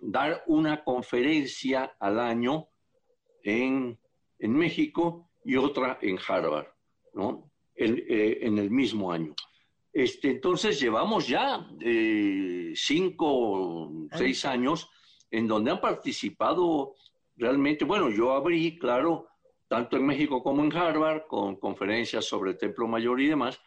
dar 0.00 0.44
una 0.46 0.84
conferencia 0.84 1.96
al 1.98 2.20
año 2.20 2.68
en, 3.42 3.98
México 4.38 5.30
y 5.44 5.56
otra 5.56 5.98
en 6.02 6.18
Harvard, 6.26 6.68
¿no? 7.14 7.50
Eh, 7.74 8.38
en, 8.42 8.58
el 8.58 8.70
mismo 8.70 9.10
año. 9.10 9.34
Este, 9.94 10.32
entonces 10.32 10.80
llevamos 10.80 11.28
ya 11.28 11.68
eh, 11.80 12.72
cinco 12.74 13.26
o 13.28 13.92
seis 14.12 14.44
años 14.44 14.90
en 15.30 15.46
donde 15.46 15.70
han 15.70 15.80
participado 15.80 16.96
realmente, 17.36 17.84
bueno, 17.84 18.10
yo 18.10 18.32
abrí, 18.32 18.76
claro, 18.76 19.28
tanto 19.68 19.96
en 19.96 20.04
México 20.04 20.42
como 20.42 20.64
en 20.64 20.76
Harvard, 20.76 21.28
con 21.28 21.56
conferencias 21.56 22.24
sobre 22.24 22.50
el 22.50 22.58
Templo 22.58 22.88
Mayor 22.88 23.20
y 23.20 23.28
demás, 23.28 23.60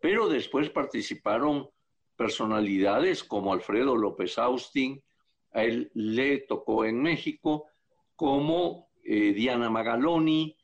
pero 0.00 0.28
después 0.28 0.70
participaron 0.70 1.68
personalidades 2.16 3.24
como 3.24 3.52
Alfredo 3.52 3.96
López 3.96 4.38
Austin, 4.38 5.02
a 5.52 5.64
él 5.64 5.90
le 5.94 6.38
tocó 6.38 6.84
en 6.84 7.02
México, 7.02 7.66
como 8.14 8.88
eh, 9.04 9.32
Diana 9.32 9.68
Magaloni, 9.68 10.56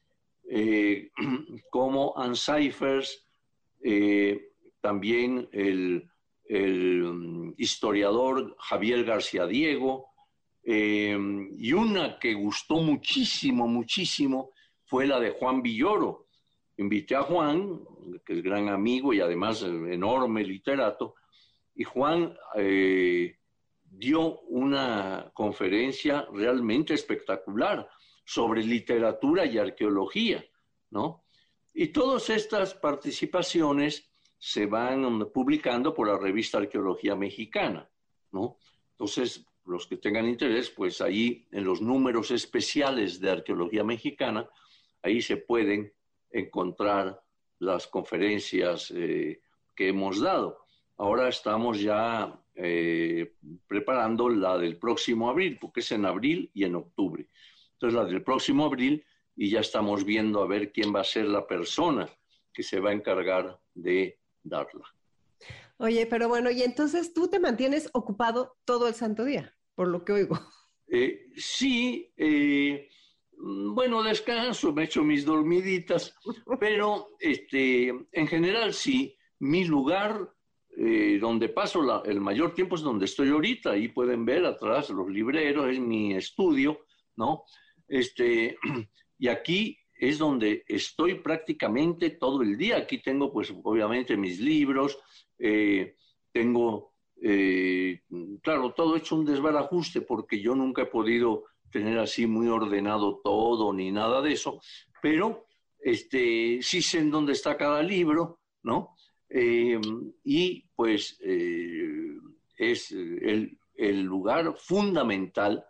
eh, 0.49 1.11
como 1.71 2.17
Ann 2.17 2.37
Cyphers, 2.37 3.27
eh, 3.83 4.48
también 4.81 5.49
el, 5.53 6.09
mm, 6.49 7.55
historiador 7.57 8.57
Javier 8.59 9.05
García 9.05 9.47
Diego, 9.47 10.07
y 10.65 11.73
una 11.73 12.19
que 12.19 12.35
gustó 12.35 12.77
muchísimo, 12.77 13.67
muchísimo, 13.67 14.51
fue 14.85 15.07
la 15.07 15.19
de 15.19 15.31
Juan 15.31 15.63
Villoro, 15.63 16.29
invité 16.77 17.15
a 17.15 17.23
Juan, 17.23 17.81
que 18.25 18.35
es 18.35 18.43
gran 18.43 18.69
amigo 18.69 19.13
y 19.13 19.21
además 19.21 19.63
enorme 19.63 20.45
literato, 20.45 21.15
y 21.75 21.85
Juan 21.85 22.37
eh, 22.57 23.37
dio 23.83 24.41
una 24.43 25.31
conferencia 25.35 26.27
realmente 26.33 26.95
espectacular 26.95 27.89
sobre 28.25 28.63
literatura 28.63 29.47
y 29.47 29.59
arqueología, 29.59 30.45
¿no? 30.91 31.25
Y 31.73 31.89
todas 31.89 32.31
estas 32.31 32.75
participaciones 32.75 34.08
se 34.39 34.67
van 34.67 35.31
publicando 35.33 35.93
por 35.93 36.09
la 36.09 36.17
revista 36.17 36.59
Arqueología 36.59 37.17
Mexicana, 37.17 37.89
¿no? 38.33 38.57
Entonces, 38.93 39.45
los 39.65 39.87
que 39.87 39.97
tengan 39.97 40.27
interés, 40.27 40.71
pues 40.71 41.01
ahí 41.01 41.47
en 41.51 41.65
los 41.65 41.83
números 41.83 42.31
especiales 42.31 43.21
de 43.21 43.31
Arqueología 43.31 43.85
Mexicana, 43.85 44.49
ahí 45.03 45.21
se 45.21 45.37
pueden 45.37 45.93
encontrar 46.31 47.21
las 47.59 47.87
conferencias 47.87 48.93
eh, 48.95 49.41
que 49.75 49.89
hemos 49.89 50.21
dado. 50.21 50.65
Ahora 50.97 51.29
estamos 51.29 51.81
ya 51.81 52.41
eh, 52.55 53.35
preparando 53.67 54.29
la 54.29 54.57
del 54.59 54.79
próximo 54.79 55.29
abril, 55.29 55.59
porque 55.61 55.81
es 55.81 55.93
en 55.93 56.07
abril 56.07 56.51
y 56.55 56.65
en 56.65 56.77
octubre. 56.77 57.29
Entonces, 57.73 57.97
la 57.97 58.05
del 58.05 58.23
próximo 58.23 58.65
abril, 58.65 59.05
y 59.37 59.51
ya 59.51 59.61
estamos 59.61 60.05
viendo 60.05 60.43
a 60.43 60.47
ver 60.47 60.73
quién 60.73 60.95
va 60.95 61.01
a 61.01 61.05
ser 61.05 61.27
la 61.27 61.47
persona 61.47 62.09
que 62.53 62.63
se 62.63 62.81
va 62.81 62.91
a 62.91 62.95
encargar 62.95 63.61
de 63.75 64.19
darla. 64.43 64.85
Oye, 65.79 66.07
pero 66.07 66.29
bueno, 66.29 66.51
y 66.51 66.63
entonces 66.63 67.13
tú 67.13 67.29
te 67.29 67.39
mantienes 67.39 67.89
ocupado 67.93 68.57
todo 68.65 68.89
el 68.89 68.95
santo 68.95 69.25
día, 69.25 69.55
por 69.75 69.89
lo 69.89 70.05
que 70.05 70.13
oigo. 70.13 70.39
Eh, 70.89 71.27
sí, 71.37 72.13
eh, 72.17 72.89
bueno, 73.37 74.03
descanso, 74.03 74.73
me 74.73 74.85
echo 74.85 75.05
mis 75.05 75.25
dormiditas, 75.25 76.15
pero 76.59 77.11
este, 77.21 77.89
en 77.89 78.27
general 78.27 78.75
sí, 78.75 79.17
mi 79.39 79.65
lugar 79.65 80.33
eh, 80.77 81.19
donde 81.21 81.49
paso 81.49 82.05
el 82.05 82.21
mayor 82.21 82.55
tiempo 82.55 82.77
es 82.77 82.83
donde 82.83 83.05
estoy 83.05 83.31
ahorita, 83.31 83.73
ahí 83.73 83.89
pueden 83.89 84.25
ver 84.25 84.45
atrás 84.45 84.91
los 84.91 85.09
libreros, 85.09 85.71
es 85.71 85.79
mi 85.79 86.15
estudio, 86.15 86.87
¿no? 87.17 87.45
Este, 87.87 88.57
y 89.19 89.29
aquí 89.29 89.79
es 89.99 90.17
donde 90.19 90.65
estoy 90.69 91.17
prácticamente 91.17 92.11
todo 92.11 92.43
el 92.43 92.57
día. 92.57 92.77
Aquí 92.79 92.99
tengo, 92.99 93.33
pues, 93.33 93.53
obviamente 93.63 94.17
mis 94.17 94.39
libros, 94.39 94.97
eh, 95.39 95.97
tengo, 96.33 96.95
eh, 97.21 98.03
claro, 98.41 98.73
todo 98.73 98.97
hecho 98.97 99.17
un 99.17 99.25
desbarajuste 99.25 100.03
porque 100.03 100.41
yo 100.41 100.55
nunca 100.55 100.83
he 100.83 100.87
podido 100.87 101.45
tener 101.71 101.99
así 101.99 102.27
muy 102.27 102.47
ordenado 102.47 103.21
todo 103.23 103.73
ni 103.73 103.91
nada 103.91 104.23
de 104.23 104.33
eso, 104.33 104.61
pero 105.03 105.47
este, 105.81 106.61
sí 106.63 106.81
sé 106.81 107.01
en 107.01 107.11
dónde 107.11 107.33
está 107.33 107.57
cada 107.57 107.83
libro, 107.83 108.41
¿no? 108.63 108.95
Eh, 109.29 109.79
y 110.25 110.65
pues 110.75 111.19
es 111.21 112.93
el, 112.93 113.59
el 113.75 114.03
lugar 114.03 114.55
fundamental, 114.57 115.65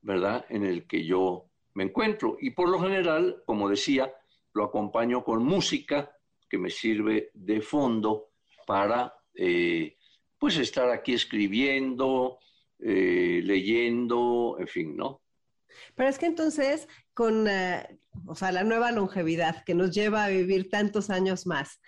¿verdad?, 0.00 0.46
en 0.48 0.64
el 0.64 0.86
que 0.86 1.04
yo 1.04 1.50
me 1.74 1.84
encuentro. 1.84 2.36
Y 2.40 2.50
por 2.50 2.68
lo 2.68 2.80
general, 2.80 3.42
como 3.44 3.68
decía, 3.68 4.12
lo 4.54 4.64
acompaño 4.64 5.22
con 5.24 5.44
música 5.44 6.10
que 6.48 6.58
me 6.58 6.70
sirve 6.70 7.30
de 7.34 7.60
fondo 7.60 8.30
para 8.66 9.14
eh, 9.34 9.96
pues 10.38 10.56
estar 10.56 10.88
aquí 10.90 11.14
escribiendo, 11.14 12.38
eh, 12.78 13.40
leyendo, 13.42 14.56
en 14.58 14.68
fin, 14.68 14.96
¿no? 14.96 15.20
Pero 15.96 16.08
es 16.08 16.18
que 16.18 16.26
entonces, 16.26 16.88
con 17.12 17.48
eh, 17.48 17.98
o 18.26 18.34
sea, 18.36 18.52
la 18.52 18.62
nueva 18.62 18.92
longevidad 18.92 19.64
que 19.64 19.74
nos 19.74 19.90
lleva 19.90 20.24
a 20.24 20.28
vivir 20.28 20.70
tantos 20.70 21.10
años 21.10 21.46
más, 21.46 21.80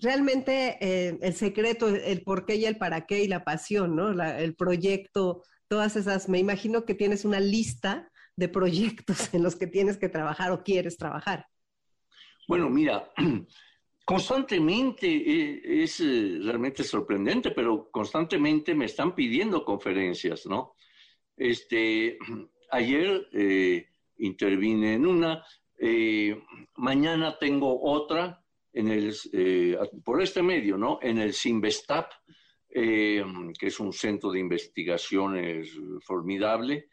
realmente 0.00 0.78
el 1.24 1.34
secreto, 1.34 1.88
el 1.88 2.22
por 2.22 2.44
qué 2.44 2.56
y 2.56 2.64
el 2.64 2.76
para 2.76 3.06
qué 3.06 3.22
y 3.22 3.28
la 3.28 3.44
pasión, 3.44 3.94
¿no? 3.94 4.10
el 4.10 4.56
proyecto, 4.56 5.44
todas 5.68 5.94
esas, 5.94 6.28
me 6.28 6.38
imagino 6.38 6.84
que 6.84 6.94
tienes 6.94 7.24
una 7.24 7.38
lista 7.38 8.09
de 8.36 8.48
proyectos 8.48 9.32
en 9.34 9.42
los 9.42 9.56
que 9.56 9.66
tienes 9.66 9.96
que 9.96 10.08
trabajar 10.08 10.52
o 10.52 10.62
quieres 10.62 10.96
trabajar. 10.96 11.46
Bueno, 12.50 12.68
mira, 12.68 13.12
constantemente 14.04 15.06
eh, 15.06 15.82
es, 15.84 16.00
eh, 16.00 16.40
realmente 16.42 16.82
sorprendente, 16.82 17.52
pero 17.52 17.88
constantemente 17.92 18.74
me 18.74 18.86
están 18.86 19.14
pidiendo 19.14 19.64
conferencias, 19.64 20.46
¿no? 20.46 20.74
Este, 21.36 22.18
ayer 22.72 23.28
eh, 23.32 23.86
intervine 24.18 24.94
en 24.94 25.06
una, 25.06 25.44
mañana 26.76 27.38
tengo 27.38 27.82
otra 27.82 28.44
en 28.72 28.88
el, 28.88 29.14
por 30.04 30.20
este 30.20 30.42
medio, 30.42 30.76
¿no? 30.76 30.98
En 31.00 31.18
el 31.18 31.32
Sinvestap, 31.32 32.10
que 32.68 33.24
es 33.60 33.80
un 33.80 33.92
centro 33.92 34.32
de 34.32 34.40
investigaciones 34.40 35.70
formidable. 36.04 36.88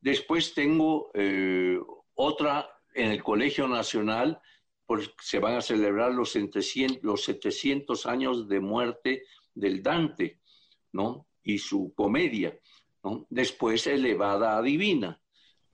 Después 0.00 0.54
tengo 0.54 1.10
otra 2.14 2.68
en 2.94 3.10
el 3.10 3.22
Colegio 3.22 3.68
Nacional, 3.68 4.40
pues 4.86 5.10
se 5.20 5.38
van 5.38 5.54
a 5.54 5.60
celebrar 5.60 6.12
los 6.12 6.32
700, 6.32 7.04
los 7.04 7.22
700 7.24 8.06
años 8.06 8.48
de 8.48 8.60
muerte 8.60 9.24
del 9.54 9.82
Dante, 9.82 10.40
¿no? 10.92 11.28
Y 11.42 11.58
su 11.58 11.94
comedia, 11.94 12.58
¿no? 13.04 13.26
Después 13.30 13.86
elevada 13.86 14.60
divina. 14.62 15.22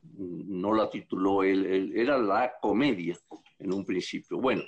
No 0.03 0.75
la 0.75 0.89
tituló 0.91 1.43
él, 1.43 1.93
era 1.97 2.19
la 2.19 2.53
comedia 2.61 3.19
en 3.59 3.73
un 3.73 3.85
principio. 3.85 4.39
Bueno, 4.39 4.62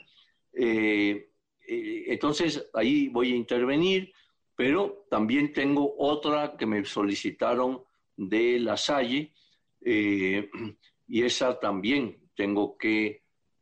eh, 0.52 1.30
eh, 1.66 2.04
entonces 2.06 2.68
ahí 2.74 3.08
voy 3.08 3.32
a 3.32 3.36
intervenir, 3.36 4.12
pero 4.56 5.06
también 5.10 5.52
tengo 5.52 5.94
otra 5.98 6.56
que 6.56 6.66
me 6.66 6.84
solicitaron 6.84 7.84
de 8.18 8.58
La 8.58 8.76
Salle, 8.76 9.32
eh, 9.80 10.50
y 11.06 11.22
esa 11.22 11.58
también 11.58 12.30
tengo 12.34 12.76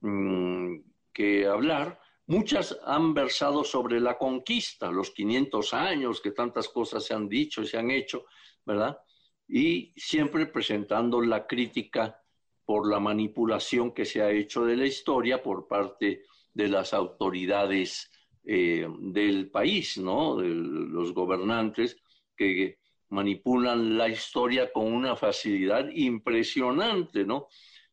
mm, 0.01 0.77
que, 1.13 1.47
hablar. 1.47 2.01
Muchas 2.27 2.77
han 2.85 3.15
versado 3.15 3.63
sobre 3.63 4.01
la 4.01 4.19
conquista, 4.19 4.91
los 4.91 5.11
500 5.13 5.75
años, 5.75 6.21
que 6.21 6.33
tantas 6.33 6.69
cosas 6.69 7.05
se 7.05 7.15
han 7.15 7.29
dicho 7.29 7.63
y 7.63 7.67
se 7.67 7.79
han 7.79 7.91
hecho, 7.91 8.25
¿verdad? 8.65 8.99
Y 9.47 9.93
siempre 9.95 10.47
presentando 10.47 11.21
la 11.21 11.47
crítica 11.47 12.21
por 12.65 12.91
la 12.91 12.99
manipulación 12.99 13.93
que 13.93 14.05
se 14.05 14.23
ha 14.23 14.31
hecho 14.33 14.65
de 14.65 14.77
la 14.77 14.87
historia 14.87 15.41
por 15.41 15.69
parte 15.69 16.25
de 16.53 16.69
las 16.69 16.93
autoridades 16.95 18.11
eh, 18.43 18.89
del 18.99 19.51
país, 19.51 19.99
¿no? 19.99 20.37
De 20.37 20.49
los 20.49 21.13
gobernantes 21.13 21.97
que 22.37 22.79
manipulan 23.09 23.97
la 23.97 24.09
historia 24.09 24.73
con 24.73 24.93
una 24.93 25.17
facilidad 25.17 25.89
impresionante, 25.91 27.25
¿no? 27.25 27.49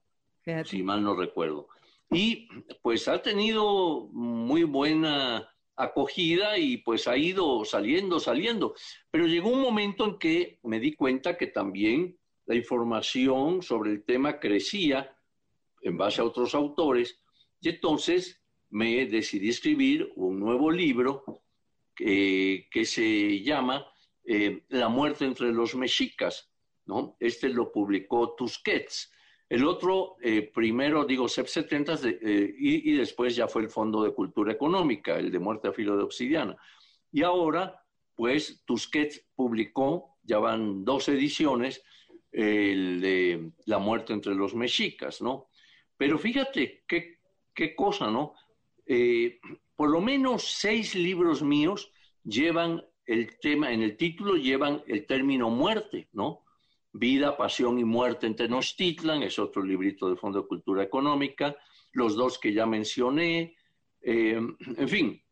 si 0.64 0.82
mal 0.82 1.02
no 1.02 1.14
recuerdo. 1.14 1.68
Y 2.10 2.48
pues 2.82 3.06
ha 3.08 3.20
tenido 3.20 4.08
muy 4.12 4.64
buena 4.64 5.48
acogida 5.76 6.58
y 6.58 6.78
pues 6.78 7.06
ha 7.06 7.16
ido 7.16 7.64
saliendo, 7.64 8.18
saliendo. 8.18 8.74
Pero 9.10 9.26
llegó 9.26 9.50
un 9.50 9.60
momento 9.60 10.04
en 10.04 10.18
que 10.18 10.58
me 10.62 10.80
di 10.80 10.94
cuenta 10.94 11.36
que 11.36 11.48
también 11.48 12.18
la 12.46 12.54
información 12.54 13.62
sobre 13.62 13.92
el 13.92 14.04
tema 14.04 14.40
crecía 14.40 15.14
en 15.82 15.96
base 15.96 16.20
a 16.20 16.24
otros 16.24 16.54
autores 16.54 17.20
y 17.60 17.68
entonces 17.68 18.42
me 18.70 19.06
decidí 19.06 19.50
escribir 19.50 20.10
un 20.16 20.40
nuevo 20.40 20.70
libro 20.70 21.24
que 21.94 22.84
se 22.84 23.42
llama 23.42 23.86
eh, 24.24 24.64
La 24.68 24.88
muerte 24.88 25.24
entre 25.24 25.52
los 25.52 25.74
mexicas. 25.74 26.50
¿no? 26.88 27.16
Este 27.20 27.48
lo 27.48 27.70
publicó 27.70 28.34
Tusquets. 28.34 29.12
El 29.48 29.64
otro, 29.64 30.16
eh, 30.20 30.50
primero 30.52 31.04
digo 31.04 31.28
CEP 31.28 31.46
70 31.46 31.94
eh, 32.04 32.54
y, 32.58 32.92
y, 32.92 32.96
después 32.96 33.34
ya 33.34 33.48
fue 33.48 33.62
el 33.62 33.70
Fondo 33.70 34.02
de 34.02 34.12
Cultura 34.12 34.52
Económica, 34.52 35.18
el 35.18 35.30
de 35.30 35.38
Muerte 35.38 35.68
a 35.68 35.72
Filo 35.72 35.96
de 35.96 36.02
Obsidiana. 36.02 36.56
Y 37.10 37.22
ahora, 37.22 37.82
pues 38.14 38.62
Tusquets 38.66 39.24
publicó, 39.34 40.18
ya 40.22 40.38
van 40.38 40.84
dos 40.84 41.08
ediciones, 41.08 41.82
el 42.30 43.00
de 43.00 43.52
la 43.64 43.78
muerte 43.78 44.12
entre 44.12 44.34
los 44.34 44.54
mexicas, 44.54 45.22
¿no? 45.22 45.48
Pero 45.96 46.18
fíjate 46.18 46.84
qué, 46.86 47.18
qué 47.54 47.74
cosa, 47.74 48.10
¿no? 48.10 48.34
Eh, 48.86 49.40
por 49.74 49.90
lo 49.90 50.00
menos 50.00 50.44
seis 50.44 50.94
libros 50.94 51.42
míos 51.42 51.90
llevan 52.24 52.84
el 53.06 53.38
tema, 53.38 53.72
en 53.72 53.82
el 53.82 53.96
título 53.96 54.36
llevan 54.36 54.82
el 54.86 55.06
término 55.06 55.50
muerte, 55.50 56.08
¿no? 56.12 56.44
Vida, 56.98 57.36
Pasión 57.36 57.78
y 57.78 57.84
Muerte 57.84 58.26
en 58.26 58.36
Tenochtitlan, 58.36 59.22
es 59.22 59.38
otro 59.38 59.62
librito 59.62 60.08
del 60.08 60.18
Fondo 60.18 60.42
de 60.42 60.48
Cultura 60.48 60.82
Económica, 60.82 61.56
los 61.92 62.16
dos 62.16 62.38
que 62.38 62.52
ya 62.52 62.66
mencioné, 62.66 63.56
eh, 64.00 64.40
en 64.76 64.88
fin, 64.88 65.22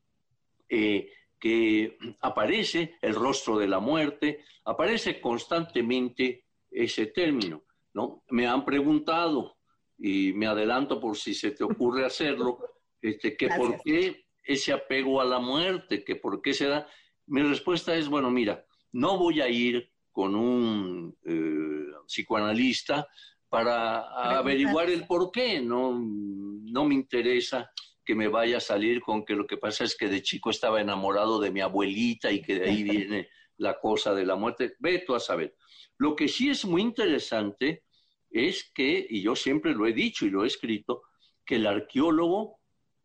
eh, 0.69 1.11
que 1.39 1.99
aparece 2.21 2.97
el 3.03 3.15
rostro 3.15 3.59
de 3.59 3.69
la 3.69 3.81
muerte, 3.81 4.41
aparece 4.65 5.21
constantemente 5.21 6.45
ese 6.71 7.07
término, 7.07 7.65
¿no? 7.95 8.23
Me 8.31 8.47
han 8.47 8.65
preguntado, 8.65 9.57
y 9.99 10.33
me 10.33 10.47
adelanto 10.47 11.01
por 11.01 11.17
si 11.17 11.35
se 11.35 11.53
te 11.53 11.65
ocurre 11.65 12.05
hacerlo, 12.05 12.59
este, 13.01 13.37
que 13.37 13.49
por 13.49 13.81
qué 13.83 14.27
ese 14.45 14.73
apego 14.73 15.21
a 15.21 15.25
la 15.25 15.39
muerte, 15.39 16.05
que 16.05 16.17
por 16.17 16.43
qué 16.43 16.55
se 16.55 16.67
da. 16.67 16.87
Mi 17.27 17.43
respuesta 17.43 17.95
es, 17.97 18.09
bueno, 18.09 18.31
mira, 18.31 18.65
no 18.93 19.19
voy 19.19 19.41
a 19.41 19.49
ir 19.49 19.91
con 20.17 20.35
un 20.35 21.15
eh, 21.27 21.93
psicoanalista 22.07 23.07
para 23.51 24.39
averiguar 24.39 24.89
el 24.89 25.07
por 25.07 25.31
qué, 25.31 25.61
no, 25.61 25.93
no 25.93 26.85
me 26.87 26.95
interesa 26.95 27.71
que 28.03 28.15
me 28.15 28.27
vaya 28.27 28.57
a 28.57 28.61
salir 28.61 29.03
con 29.03 29.27
que 29.27 29.35
lo 29.35 29.47
que 29.47 29.59
pasa 29.59 29.85
es 29.85 29.95
que 29.95 30.09
de 30.09 30.23
chico 30.23 30.49
estaba 30.49 30.81
enamorado 30.81 31.39
de 31.39 31.51
mi 31.51 31.61
abuelita 31.61 32.33
y 32.33 32.41
que 32.41 32.55
de 32.55 32.71
ahí 32.71 32.83
viene 32.91 33.29
la 33.59 33.79
cosa 33.79 34.15
de 34.15 34.25
la 34.25 34.37
muerte. 34.37 34.75
Ve 34.79 35.05
tú 35.07 35.15
a 35.15 35.21
saber. 35.21 35.55
Lo 35.99 36.17
que 36.17 36.29
sí 36.29 36.49
es 36.49 36.65
muy 36.65 36.81
interesante 36.81 37.85
es 38.31 38.73
que, 38.75 39.07
y 39.11 39.21
yo 39.21 39.37
siempre 39.37 39.75
lo 39.75 39.87
he 39.87 39.93
dicho 39.93 40.25
y 40.25 40.31
lo 40.31 40.45
he 40.45 40.47
escrito, 40.47 41.03
que 41.45 41.57
el 41.57 41.67
arqueólogo, 41.67 42.61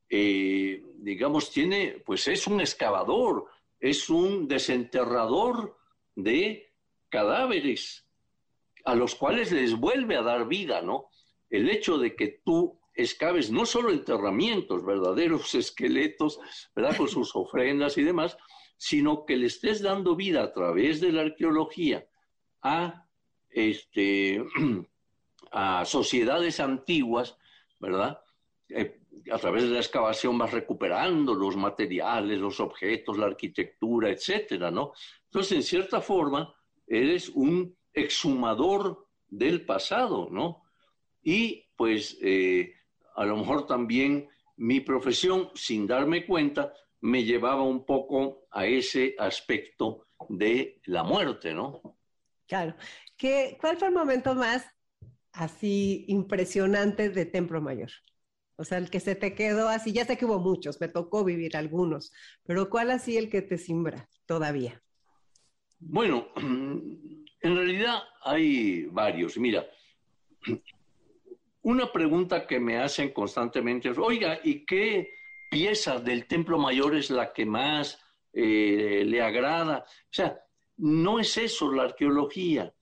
eh, 0.07 0.81
digamos, 0.95 1.51
tiene, 1.51 2.01
pues 2.05 2.29
es 2.29 2.47
un 2.47 2.61
excavador, 2.61 3.47
es 3.81 4.09
un 4.09 4.47
desenterrador 4.47 5.77
de 6.15 6.70
cadáveres 7.11 8.07
a 8.85 8.95
los 8.95 9.13
cuales 9.13 9.51
les 9.51 9.75
vuelve 9.75 10.15
a 10.15 10.23
dar 10.23 10.47
vida, 10.47 10.81
¿no? 10.81 11.09
El 11.49 11.69
hecho 11.69 11.99
de 11.99 12.15
que 12.15 12.41
tú 12.43 12.79
excaves 12.95 13.51
no 13.51 13.65
solo 13.65 13.91
enterramientos, 13.91 14.83
verdaderos 14.83 15.53
esqueletos, 15.55 16.39
¿verdad? 16.75 16.97
Con 16.97 17.07
sus 17.07 17.35
ofrendas 17.35 17.97
y 17.97 18.03
demás, 18.03 18.37
sino 18.77 19.25
que 19.25 19.37
le 19.37 19.47
estés 19.47 19.81
dando 19.81 20.15
vida 20.15 20.41
a 20.41 20.51
través 20.51 20.99
de 21.01 21.11
la 21.11 21.21
arqueología 21.21 22.07
a, 22.63 23.05
este, 23.49 24.43
a 25.51 25.85
sociedades 25.85 26.59
antiguas, 26.59 27.37
¿verdad? 27.79 28.19
Eh, 28.69 29.01
a 29.31 29.37
través 29.37 29.63
de 29.63 29.69
la 29.69 29.79
excavación 29.79 30.37
vas 30.37 30.51
recuperando 30.51 31.33
los 31.33 31.57
materiales, 31.57 32.39
los 32.39 32.59
objetos, 32.59 33.17
la 33.17 33.25
arquitectura, 33.25 34.09
etcétera, 34.09 34.71
¿no? 34.71 34.93
Entonces, 35.25 35.51
en 35.57 35.63
cierta 35.63 36.01
forma, 36.01 36.55
eres 36.87 37.29
un 37.29 37.75
exhumador 37.93 39.07
del 39.27 39.65
pasado, 39.65 40.29
¿no? 40.31 40.63
Y 41.23 41.65
pues 41.75 42.17
eh, 42.21 42.73
a 43.15 43.25
lo 43.25 43.37
mejor 43.37 43.65
también 43.65 44.29
mi 44.57 44.79
profesión, 44.79 45.49
sin 45.55 45.87
darme 45.87 46.25
cuenta, 46.25 46.73
me 47.01 47.23
llevaba 47.23 47.63
un 47.63 47.85
poco 47.85 48.47
a 48.51 48.65
ese 48.65 49.15
aspecto 49.17 50.07
de 50.29 50.79
la 50.85 51.03
muerte, 51.03 51.53
¿no? 51.53 51.81
Claro. 52.47 52.75
¿Qué, 53.17 53.57
¿Cuál 53.59 53.77
fue 53.77 53.87
el 53.87 53.93
momento 53.93 54.35
más 54.35 54.65
así 55.31 56.05
impresionante 56.07 57.09
de 57.09 57.25
Templo 57.25 57.61
Mayor? 57.61 57.91
O 58.55 58.63
sea, 58.63 58.77
el 58.77 58.91
que 58.91 58.99
se 58.99 59.15
te 59.15 59.33
quedó 59.33 59.69
así, 59.69 59.91
ya 59.91 60.05
sé 60.05 60.17
que 60.17 60.25
hubo 60.25 60.39
muchos, 60.39 60.79
me 60.79 60.87
tocó 60.87 61.23
vivir 61.23 61.57
algunos, 61.57 62.11
pero 62.43 62.69
¿cuál 62.69 62.91
así 62.91 63.17
el 63.17 63.29
que 63.29 63.41
te 63.41 63.57
simbra 63.57 64.07
todavía? 64.27 64.83
Bueno, 65.81 66.27
en 66.35 67.55
realidad 67.55 68.03
hay 68.23 68.85
varios. 68.85 69.37
Mira, 69.37 69.67
una 71.63 71.91
pregunta 71.91 72.45
que 72.45 72.59
me 72.59 72.77
hacen 72.77 73.11
constantemente 73.11 73.89
es, 73.89 73.97
oiga, 73.97 74.39
¿y 74.43 74.65
qué 74.65 75.11
pieza 75.49 75.99
del 75.99 76.27
Templo 76.27 76.57
Mayor 76.57 76.95
es 76.95 77.09
la 77.09 77.33
que 77.33 77.45
más 77.45 77.99
eh, 78.31 79.03
le 79.05 79.21
agrada? 79.21 79.83
O 79.87 80.13
sea, 80.13 80.39
no 80.77 81.19
es 81.19 81.35
eso 81.37 81.71
la 81.71 81.83
arqueología. 81.83 82.73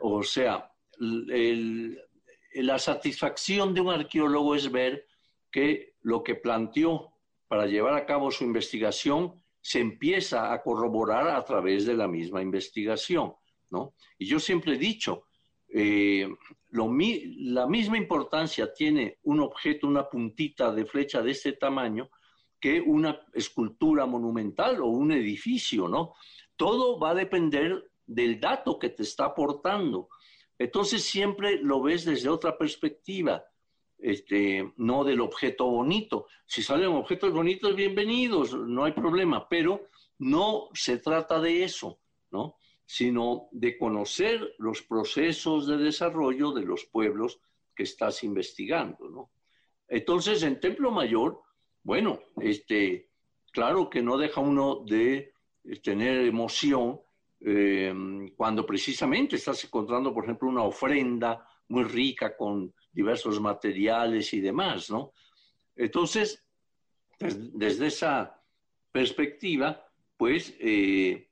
O 0.00 0.22
sea, 0.22 0.72
la 0.98 2.78
satisfacción 2.78 3.74
de 3.74 3.82
un 3.82 3.92
arqueólogo 3.92 4.54
es 4.54 4.72
ver 4.72 5.06
que 5.50 5.94
lo 6.00 6.22
que 6.22 6.34
planteó 6.34 7.12
para 7.48 7.66
llevar 7.66 7.94
a 7.94 8.06
cabo 8.06 8.30
su 8.30 8.44
investigación 8.44 9.42
se 9.66 9.80
empieza 9.80 10.52
a 10.52 10.62
corroborar 10.62 11.26
a 11.26 11.44
través 11.44 11.86
de 11.86 11.94
la 11.94 12.06
misma 12.06 12.40
investigación. 12.40 13.34
¿no? 13.68 13.94
Y 14.16 14.26
yo 14.26 14.38
siempre 14.38 14.74
he 14.74 14.78
dicho, 14.78 15.24
eh, 15.68 16.28
la 16.70 17.66
misma 17.66 17.96
importancia 17.96 18.72
tiene 18.72 19.18
un 19.24 19.40
objeto, 19.40 19.88
una 19.88 20.08
puntita 20.08 20.72
de 20.72 20.86
flecha 20.86 21.20
de 21.20 21.32
este 21.32 21.54
tamaño, 21.54 22.08
que 22.60 22.80
una 22.80 23.20
escultura 23.34 24.06
monumental 24.06 24.80
o 24.82 24.86
un 24.86 25.10
edificio, 25.10 25.88
¿no? 25.88 26.14
todo 26.54 27.00
va 27.00 27.10
a 27.10 27.16
depender 27.16 27.90
del 28.06 28.38
dato 28.38 28.78
que 28.78 28.90
te 28.90 29.02
está 29.02 29.24
aportando. 29.24 30.10
Entonces 30.60 31.02
siempre 31.02 31.58
lo 31.60 31.82
ves 31.82 32.04
desde 32.04 32.28
otra 32.28 32.56
perspectiva, 32.56 33.44
este, 33.98 34.72
no 34.76 35.04
del 35.04 35.20
objeto 35.20 35.66
bonito. 35.66 36.26
Si 36.46 36.62
salen 36.62 36.88
objetos 36.88 37.32
bonitos, 37.32 37.74
bienvenidos, 37.74 38.54
no 38.54 38.84
hay 38.84 38.92
problema, 38.92 39.48
pero 39.48 39.88
no 40.18 40.68
se 40.72 40.98
trata 40.98 41.40
de 41.40 41.64
eso, 41.64 41.98
¿no? 42.30 42.56
sino 42.84 43.48
de 43.50 43.76
conocer 43.76 44.54
los 44.58 44.82
procesos 44.82 45.66
de 45.66 45.76
desarrollo 45.76 46.52
de 46.52 46.62
los 46.62 46.84
pueblos 46.84 47.40
que 47.74 47.82
estás 47.82 48.22
investigando. 48.22 49.08
¿no? 49.08 49.30
Entonces, 49.88 50.42
en 50.42 50.60
Templo 50.60 50.90
Mayor, 50.90 51.42
bueno, 51.82 52.20
este, 52.40 53.10
claro 53.52 53.90
que 53.90 54.02
no 54.02 54.16
deja 54.16 54.40
uno 54.40 54.84
de 54.86 55.32
tener 55.82 56.26
emoción 56.26 57.00
eh, 57.40 57.92
cuando 58.36 58.64
precisamente 58.64 59.36
estás 59.36 59.62
encontrando, 59.64 60.14
por 60.14 60.24
ejemplo, 60.24 60.48
una 60.48 60.62
ofrenda 60.62 61.46
muy 61.68 61.84
rica 61.84 62.36
con 62.36 62.72
diversos 62.96 63.38
materiales 63.40 64.32
y 64.32 64.40
demás, 64.40 64.90
¿no? 64.90 65.12
Entonces, 65.76 66.42
desde 67.18 67.88
esa 67.88 68.42
perspectiva, 68.90 69.86
pues, 70.16 70.56
eh, 70.58 71.28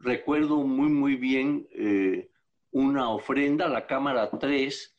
recuerdo 0.00 0.56
muy, 0.58 0.88
muy 0.90 1.14
bien 1.14 1.68
eh, 1.72 2.28
una 2.72 3.10
ofrenda, 3.10 3.68
la 3.68 3.86
cámara 3.86 4.28
3, 4.28 4.96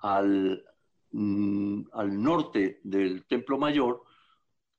al, 0.00 0.64
mm, 1.12 1.82
al 1.92 2.22
norte 2.22 2.80
del 2.84 3.24
Templo 3.24 3.56
Mayor, 3.56 4.02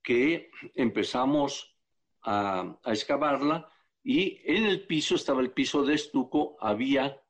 que 0.03 0.51
empezamos 0.75 1.75
a, 2.21 2.77
excavarla 2.85 3.67
y 4.03 4.39
en 4.45 4.65
el 4.65 4.85
piso, 4.85 5.15
estaba 5.15 5.41
el 5.41 5.51
piso 5.51 5.83
de 5.83 5.95
estuco, 5.95 6.55
había 6.59 7.20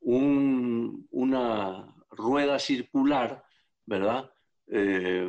una 0.00 1.94
rueda 2.10 2.58
circular, 2.58 3.44
¿verdad? 3.86 4.30
Eh, 4.66 5.26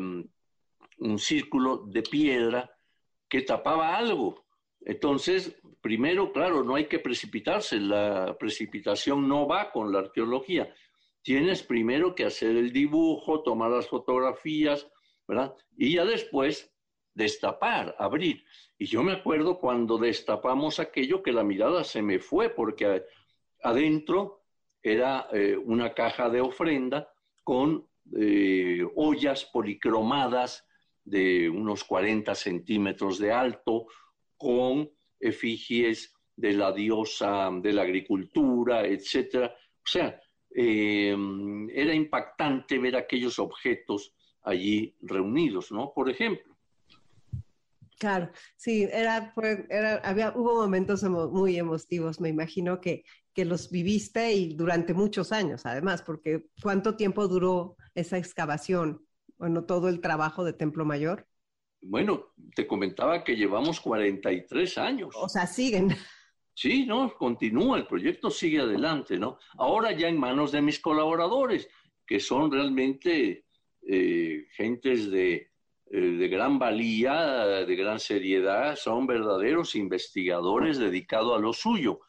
un 0.98 1.20
círculo 1.20 1.86
de 1.88 2.04
piedra 2.04 2.72
que 3.28 3.42
tapaba 3.42 3.96
algo. 3.96 4.46
Entonces, 4.82 5.60
primero, 5.82 6.32
claro, 6.32 6.64
no 6.64 6.76
hay 6.76 6.86
que 6.86 7.00
precipitarse, 7.00 7.80
la 7.80 8.36
precipitación 8.38 9.28
no 9.28 9.48
va 9.48 9.72
con 9.72 9.92
la 9.92 10.00
arqueología. 10.00 10.74
Tienes 11.22 11.64
primero 11.64 12.16
que 12.16 12.26
hacer 12.26 12.56
el 12.56 12.72
dibujo, 12.72 13.44
tomar 13.44 13.72
las 13.72 13.88
fotografías, 13.88 14.88
¿verdad? 15.28 15.56
Y 15.78 15.94
ya 15.94 16.06
después 16.06 16.74
destapar, 17.14 17.96
abrir. 18.00 18.44
Y 18.78 18.86
yo 18.86 19.04
me 19.04 19.14
acuerdo 19.14 19.60
cuando 19.60 19.98
destapamos 19.98 20.80
aquello 20.80 21.22
que 21.22 21.32
la 21.32 21.44
mirada 21.44 21.84
se 21.84 22.02
me 22.02 22.20
fue 22.20 22.50
porque 22.50 23.06
adentro 23.64 24.41
era 24.82 25.28
eh, 25.32 25.56
una 25.58 25.94
caja 25.94 26.30
de 26.30 26.42
ofrenda 26.42 27.12
con 27.44 27.88
eh, 28.18 28.86
ollas 28.96 29.46
policromadas 29.46 30.66
de 31.04 31.50
unos 31.50 31.84
40 31.84 32.34
centímetros 32.36 33.20
de 33.20 33.32
alto, 33.32 33.88
con 34.38 34.90
efigies 35.20 36.14
de 36.36 36.54
la 36.54 36.72
diosa 36.72 37.50
de 37.62 37.74
la 37.74 37.84
agricultura, 37.84 38.86
etcétera. 38.86 39.54
O 39.78 39.88
sea, 39.88 40.20
eh, 40.50 41.16
era 41.74 41.94
impactante 41.94 42.80
ver 42.80 42.96
aquellos 42.96 43.40
objetos 43.40 44.14
allí 44.44 44.96
reunidos, 45.02 45.72
¿no? 45.72 45.94
Por 45.94 46.10
ejemplo. 46.10 46.51
Claro, 48.02 48.32
sí, 48.56 48.88
era, 48.92 49.32
era, 49.70 49.98
había, 49.98 50.34
hubo 50.36 50.56
momentos 50.56 51.04
muy 51.04 51.56
emotivos, 51.60 52.20
me 52.20 52.30
imagino 52.30 52.82
que, 52.82 53.04
que 53.32 53.46
los 53.46 53.70
viviste 53.70 54.34
y 54.34 54.56
durante 54.56 54.96
muchos 54.96 55.32
años, 55.32 55.68
además, 55.68 56.02
porque 56.02 56.48
¿cuánto 56.64 56.96
tiempo 56.96 57.28
duró 57.28 57.78
esa 57.94 58.18
excavación? 58.18 59.06
Bueno, 59.38 59.66
todo 59.66 59.88
el 59.88 60.02
trabajo 60.02 60.44
de 60.44 60.54
Templo 60.54 60.84
Mayor. 60.84 61.28
Bueno, 61.80 62.34
te 62.56 62.66
comentaba 62.66 63.24
que 63.24 63.36
llevamos 63.36 63.80
43 63.80 64.80
años. 64.80 65.16
O 65.16 65.30
sea, 65.30 65.46
siguen. 65.46 65.96
Sí, 66.56 66.88
no, 66.88 67.14
continúa, 67.14 67.78
el 67.78 67.86
proyecto 67.86 68.32
sigue 68.32 68.62
adelante, 68.62 69.20
¿no? 69.20 69.38
Ahora 69.60 69.92
ya 69.92 70.08
en 70.08 70.20
manos 70.20 70.52
de 70.52 70.62
mis 70.64 70.80
colaboradores, 70.80 71.70
que 72.04 72.20
son 72.20 72.52
realmente 72.52 73.46
eh, 73.84 74.48
gentes 74.56 75.12
de, 75.12 75.51
de 76.00 76.28
gran 76.30 76.58
valía, 76.58 77.66
de 77.66 77.76
gran 77.76 78.00
seriedad, 78.00 78.76
son 78.76 79.06
verdaderos 79.06 79.76
investigadores 79.76 80.78
dedicados 80.78 81.38
a 81.38 81.42
lo 81.42 81.52
suyo, 81.52 82.00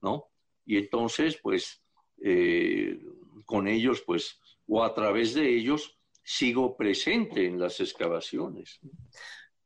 ¿no? 0.00 0.28
Y 0.64 0.78
entonces, 0.78 1.38
pues, 1.42 1.82
eh, 2.22 2.98
con 3.44 3.68
ellos, 3.68 4.02
pues, 4.06 4.40
o 4.66 4.82
a 4.82 4.94
través 4.94 5.34
de 5.34 5.48
ellos, 5.54 5.98
sigo 6.22 6.76
presente 6.76 7.46
en 7.46 7.58
las 7.58 7.78
excavaciones. 7.80 8.80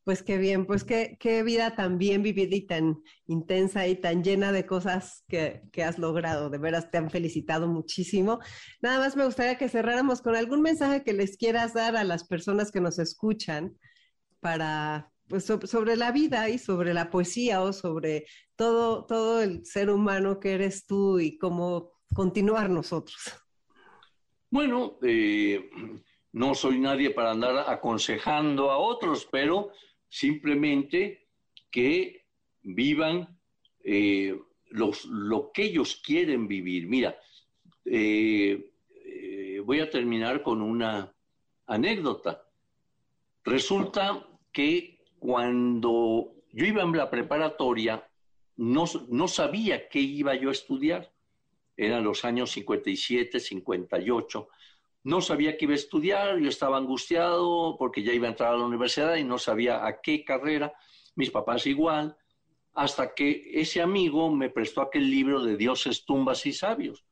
Pues 0.05 0.22
qué 0.22 0.38
bien, 0.38 0.66
pues 0.66 0.82
qué, 0.82 1.16
qué 1.20 1.42
vida 1.42 1.76
tan 1.76 1.98
bien 1.98 2.22
vivida 2.22 2.57
y 2.57 2.66
tan 2.66 3.03
intensa 3.26 3.86
y 3.86 3.96
tan 3.96 4.24
llena 4.24 4.51
de 4.51 4.64
cosas 4.64 5.24
que, 5.28 5.62
que, 5.72 5.84
has 5.84 5.98
logrado. 5.98 6.48
De 6.48 6.59
veras, 6.59 6.90
te 6.90 6.98
han 6.98 7.11
felicitado 7.11 7.68
muchísimo. 7.68 8.40
Nada 8.80 8.98
más 8.98 9.14
me 9.16 9.26
gustaría 9.26 9.59
que 9.59 9.68
cerráramos 9.68 10.22
con 10.22 10.34
algún 10.34 10.62
mensaje 10.62 11.05
que 11.05 11.12
les 11.12 11.36
quieras 11.36 11.74
dar 11.74 11.96
a 11.96 12.05
las 12.05 12.26
personas 12.26 12.70
que 12.70 12.80
nos 12.80 12.98
escuchan 12.98 13.76
para, 14.40 15.12
pues, 15.28 15.44
sobre 15.44 15.96
la 15.96 16.12
vida 16.12 16.48
y 16.48 16.59
sobre 16.59 16.94
la 16.94 17.11
poesía 17.11 17.62
o 17.62 17.72
sobre 17.72 18.24
todo, 18.57 19.05
todo 19.05 19.42
el 19.42 19.64
ser 19.64 19.90
humano 19.90 20.40
que 20.40 20.55
eres 20.55 20.86
tú 20.86 21.20
y 21.20 21.38
cómo 21.38 21.92
continuar 22.14 22.70
nosotros. 22.70 23.18
Bueno, 24.51 24.98
eh, 25.03 25.70
no 26.32 26.55
soy 26.55 26.80
nadie 26.80 27.11
para 27.11 27.30
andar 27.30 27.70
aconsejando 27.70 28.70
a 28.70 28.78
otros, 28.78 29.28
pero 29.30 29.70
simplemente 30.11 31.28
que 31.70 32.26
vivan 32.62 33.38
eh, 33.82 34.38
los, 34.70 35.06
lo 35.06 35.52
que 35.52 35.64
ellos 35.64 36.02
quieren 36.04 36.46
vivir. 36.46 36.86
Mira, 36.86 37.18
eh, 37.84 38.72
eh, 39.06 39.62
voy 39.64 39.80
a 39.80 39.88
terminar 39.88 40.42
con 40.42 40.61
una 40.61 41.14
anécdota. 41.66 42.44
Resulta 43.44 44.26
que 44.52 45.04
cuando 45.18 46.34
yo 46.52 46.66
iba 46.66 46.82
en 46.82 46.92
la 46.92 47.08
preparatoria, 47.08 48.06
no, 48.56 48.84
no 49.08 49.28
sabía 49.28 49.88
qué 49.88 50.00
iba 50.00 50.34
yo 50.34 50.50
a 50.50 50.52
estudiar. 50.52 51.11
Eran 51.76 52.04
los 52.04 52.24
años 52.24 52.50
57, 52.50 53.40
58 53.40 54.48
no 55.03 55.20
sabía 55.20 55.57
qué 55.57 55.64
iba 55.64 55.72
a 55.72 55.76
estudiar, 55.76 56.38
yo 56.38 56.48
estaba 56.48 56.76
angustiado 56.76 57.76
porque 57.78 58.03
ya 58.03 58.12
iba 58.12 58.26
a 58.26 58.30
entrar 58.30 58.55
a 58.55 58.59
la 58.59 58.66
universidad 58.66 59.16
y 59.16 59.24
no 59.24 59.38
sabía 59.38 59.86
a 59.86 60.01
qué 60.01 60.24
carrera, 60.24 60.72
mis 61.16 61.30
papás 61.30 61.66
igual, 61.66 62.16
hasta 62.74 63.14
que 63.14 63.51
ese 63.55 63.80
amigo 63.80 64.30
me 64.30 64.51
prestó 64.51 64.82
aquel 64.82 65.11
libro 65.11 65.42
de 65.42 65.57
dioses, 65.57 66.05
tumbas 66.05 66.44
y 66.46 66.53
sabios. 66.53 67.05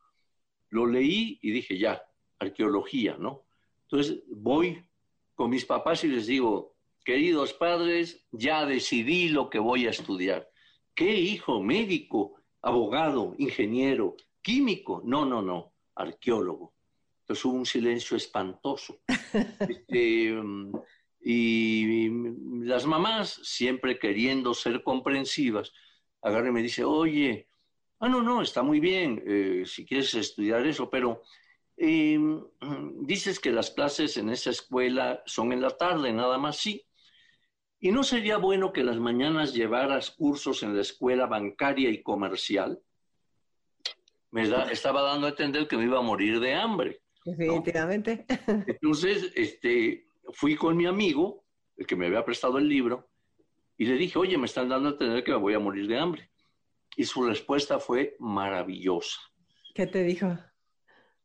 Lo 0.70 0.86
leí 0.86 1.39
y 1.43 1.51
dije, 1.51 1.78
ya, 1.78 2.03
arqueología, 2.39 3.16
¿no? 3.18 3.45
Entonces 3.82 4.22
voy 4.28 4.84
con 5.34 5.51
mis 5.51 5.64
papás 5.64 6.05
y 6.05 6.09
les 6.09 6.26
digo, 6.26 6.76
queridos 7.05 7.55
padres, 7.55 8.26
ya 8.30 8.66
decidí 8.66 9.30
lo 9.30 9.49
que 9.49 9.59
voy 9.59 9.86
a 9.86 9.91
estudiar. 9.91 10.49
¿Qué 10.95 11.14
hijo? 11.16 11.62
Médico, 11.62 12.34
abogado, 12.61 13.34
ingeniero, 13.39 14.16
químico. 14.43 15.01
No, 15.05 15.24
no, 15.24 15.41
no, 15.41 15.72
arqueólogo. 15.95 16.74
Entonces 17.29 17.45
hubo 17.45 17.59
un 17.59 17.66
silencio 17.66 18.16
espantoso. 18.16 19.03
Este, 19.68 20.35
y 21.20 22.09
las 22.64 22.87
mamás, 22.87 23.39
siempre 23.43 23.99
queriendo 23.99 24.55
ser 24.55 24.83
comprensivas, 24.83 25.74
agarran 26.22 26.49
y 26.49 26.53
me 26.53 26.62
dice, 26.62 26.85
oye, 26.85 27.51
ah, 28.01 28.09
no, 28.09 28.22
no, 28.22 28.41
está 28.41 28.62
muy 28.62 28.81
bien, 28.81 29.22
eh, 29.26 29.64
si 29.66 29.85
quieres 29.85 30.14
estudiar 30.14 30.66
eso, 30.66 30.89
pero 30.89 31.22
em, 31.76 32.43
dices 33.05 33.39
que 33.41 33.53
las 33.53 33.72
clases 33.72 34.16
en 34.16 34.31
esa 34.31 34.49
escuela 34.49 35.22
son 35.26 35.53
en 35.53 35.61
la 35.61 35.76
tarde, 35.76 36.11
nada 36.14 36.39
más, 36.39 36.57
sí. 36.57 36.87
¿Y 37.79 37.91
no 37.91 38.05
sería 38.05 38.39
bueno 38.39 38.72
que 38.72 38.85
las 38.85 38.97
mañanas 38.97 39.53
llevaras 39.53 40.12
cursos 40.12 40.62
en 40.62 40.74
la 40.74 40.81
escuela 40.81 41.26
bancaria 41.26 41.91
y 41.91 42.03
comercial? 42.03 42.81
Me 44.31 44.45
estaba 44.72 45.03
dando 45.03 45.26
a 45.26 45.31
entender 45.31 45.68
que 45.68 45.76
me 45.76 45.85
iba 45.85 45.99
a 45.99 46.03
morir 46.03 46.41
de 46.41 46.55
hambre. 46.55 47.03
Definitivamente. 47.37 48.24
Entonces, 48.66 49.33
este, 49.35 50.09
fui 50.33 50.57
con 50.57 50.76
mi 50.76 50.87
amigo, 50.87 51.45
el 51.76 51.87
que 51.87 51.97
me 51.97 52.07
había 52.07 52.24
prestado 52.24 52.59
el 52.59 52.68
libro, 52.68 53.11
y 53.76 53.85
le 53.85 53.95
dije, 53.95 54.18
oye, 54.18 54.39
me 54.39 54.47
están 54.47 54.68
dando 54.68 54.89
a 54.89 54.93
entender 54.93 55.22
que 55.22 55.33
me 55.33 55.39
voy 55.39 55.55
a 55.55 55.59
morir 55.59 55.87
de 55.87 55.99
hambre. 55.99 56.31
Y 56.97 57.05
su 57.05 57.22
respuesta 57.24 57.79
fue 57.79 58.16
maravillosa. 58.18 59.20
¿Qué 59.74 59.87
te 59.87 60.03
dijo? 60.03 60.37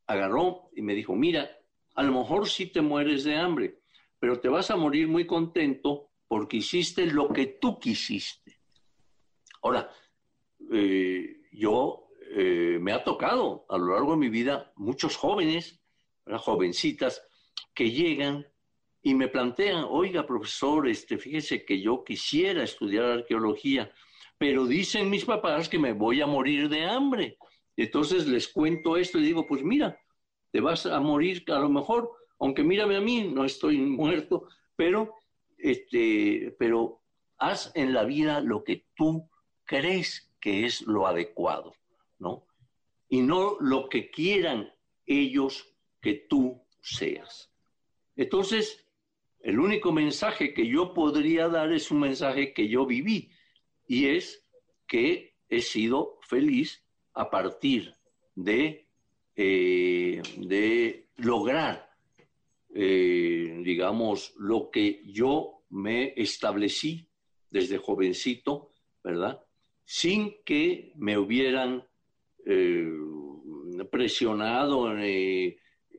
Agarró 0.05 0.69
y 0.75 0.81
me 0.81 0.93
dijo, 0.93 1.15
mira, 1.15 1.49
a 1.95 2.03
lo 2.03 2.11
mejor 2.11 2.47
sí 2.47 2.67
te 2.67 2.81
mueres 2.81 3.23
de 3.23 3.37
hambre, 3.37 3.79
pero 4.19 4.39
te 4.39 4.49
vas 4.49 4.69
a 4.69 4.75
morir 4.75 5.07
muy 5.07 5.25
contento 5.25 6.11
porque 6.27 6.57
hiciste 6.57 7.05
lo 7.07 7.29
que 7.29 7.57
tú 7.59 7.79
quisiste. 7.79 8.59
Ahora, 9.61 9.89
eh, 10.71 11.43
yo 11.53 12.09
eh, 12.35 12.77
me 12.79 12.91
ha 12.91 13.03
tocado 13.03 13.65
a 13.69 13.77
lo 13.77 13.93
largo 13.93 14.11
de 14.11 14.17
mi 14.17 14.29
vida 14.29 14.71
muchos 14.75 15.15
jóvenes 15.15 15.82
las 16.25 16.41
jovencitas 16.41 17.21
que 17.73 17.91
llegan 17.91 18.45
y 19.01 19.13
me 19.15 19.27
plantean, 19.27 19.85
oiga, 19.89 20.25
profesor, 20.25 20.87
este, 20.87 21.17
fíjese 21.17 21.65
que 21.65 21.81
yo 21.81 22.03
quisiera 22.03 22.63
estudiar 22.63 23.05
arqueología, 23.05 23.91
pero 24.37 24.65
dicen 24.65 25.09
mis 25.09 25.25
papás 25.25 25.67
que 25.67 25.77
me 25.77 25.93
voy 25.93 26.21
a 26.21 26.27
morir 26.27 26.69
de 26.69 26.85
hambre. 26.85 27.37
Entonces 27.75 28.27
les 28.27 28.47
cuento 28.47 28.95
esto 28.95 29.19
y 29.19 29.23
digo, 29.23 29.45
pues 29.45 29.63
mira, 29.63 29.99
te 30.51 30.61
vas 30.61 30.85
a 30.85 30.99
morir 30.99 31.43
a 31.47 31.59
lo 31.59 31.69
mejor, 31.69 32.11
aunque 32.39 32.63
mírame 32.63 32.95
a 32.95 33.01
mí, 33.01 33.23
no 33.23 33.43
estoy 33.43 33.77
muerto, 33.77 34.47
pero, 34.75 35.15
este, 35.57 36.55
pero 36.57 37.01
haz 37.37 37.71
en 37.75 37.93
la 37.93 38.05
vida 38.05 38.39
lo 38.39 38.63
que 38.63 38.85
tú 38.95 39.29
crees 39.65 40.31
que 40.39 40.65
es 40.65 40.81
lo 40.81 41.07
adecuado, 41.07 41.73
¿no? 42.19 42.45
Y 43.09 43.21
no 43.21 43.57
lo 43.59 43.89
que 43.89 44.09
quieran 44.09 44.71
ellos 45.05 45.72
que 46.03 46.25
tú 46.29 46.61
seas. 46.81 47.49
Entonces, 48.17 48.85
el 49.39 49.57
único 49.57 49.93
mensaje 49.93 50.53
que 50.53 50.67
yo 50.67 50.93
podría 50.93 51.47
dar 51.47 51.71
es 51.71 51.89
un 51.91 52.01
mensaje 52.01 52.53
que 52.53 52.67
yo 52.67 52.85
viví 52.85 53.31
y 53.87 54.07
es 54.07 54.45
que 54.85 55.37
he 55.47 55.61
sido 55.61 56.19
feliz 56.21 56.85
a 57.13 57.29
partir 57.29 57.95
de, 58.35 58.89
eh, 59.35 60.21
de 60.37 61.07
lograr, 61.15 61.89
eh, 62.75 63.61
digamos, 63.63 64.33
lo 64.37 64.69
que 64.69 65.03
yo 65.05 65.63
me 65.69 66.13
establecí 66.17 67.07
desde 67.49 67.77
jovencito, 67.77 68.71
¿verdad? 69.01 69.41
Sin 69.85 70.43
que 70.43 70.91
me 70.97 71.17
hubieran 71.17 71.87
eh, 72.45 72.91
presionado 73.89 74.93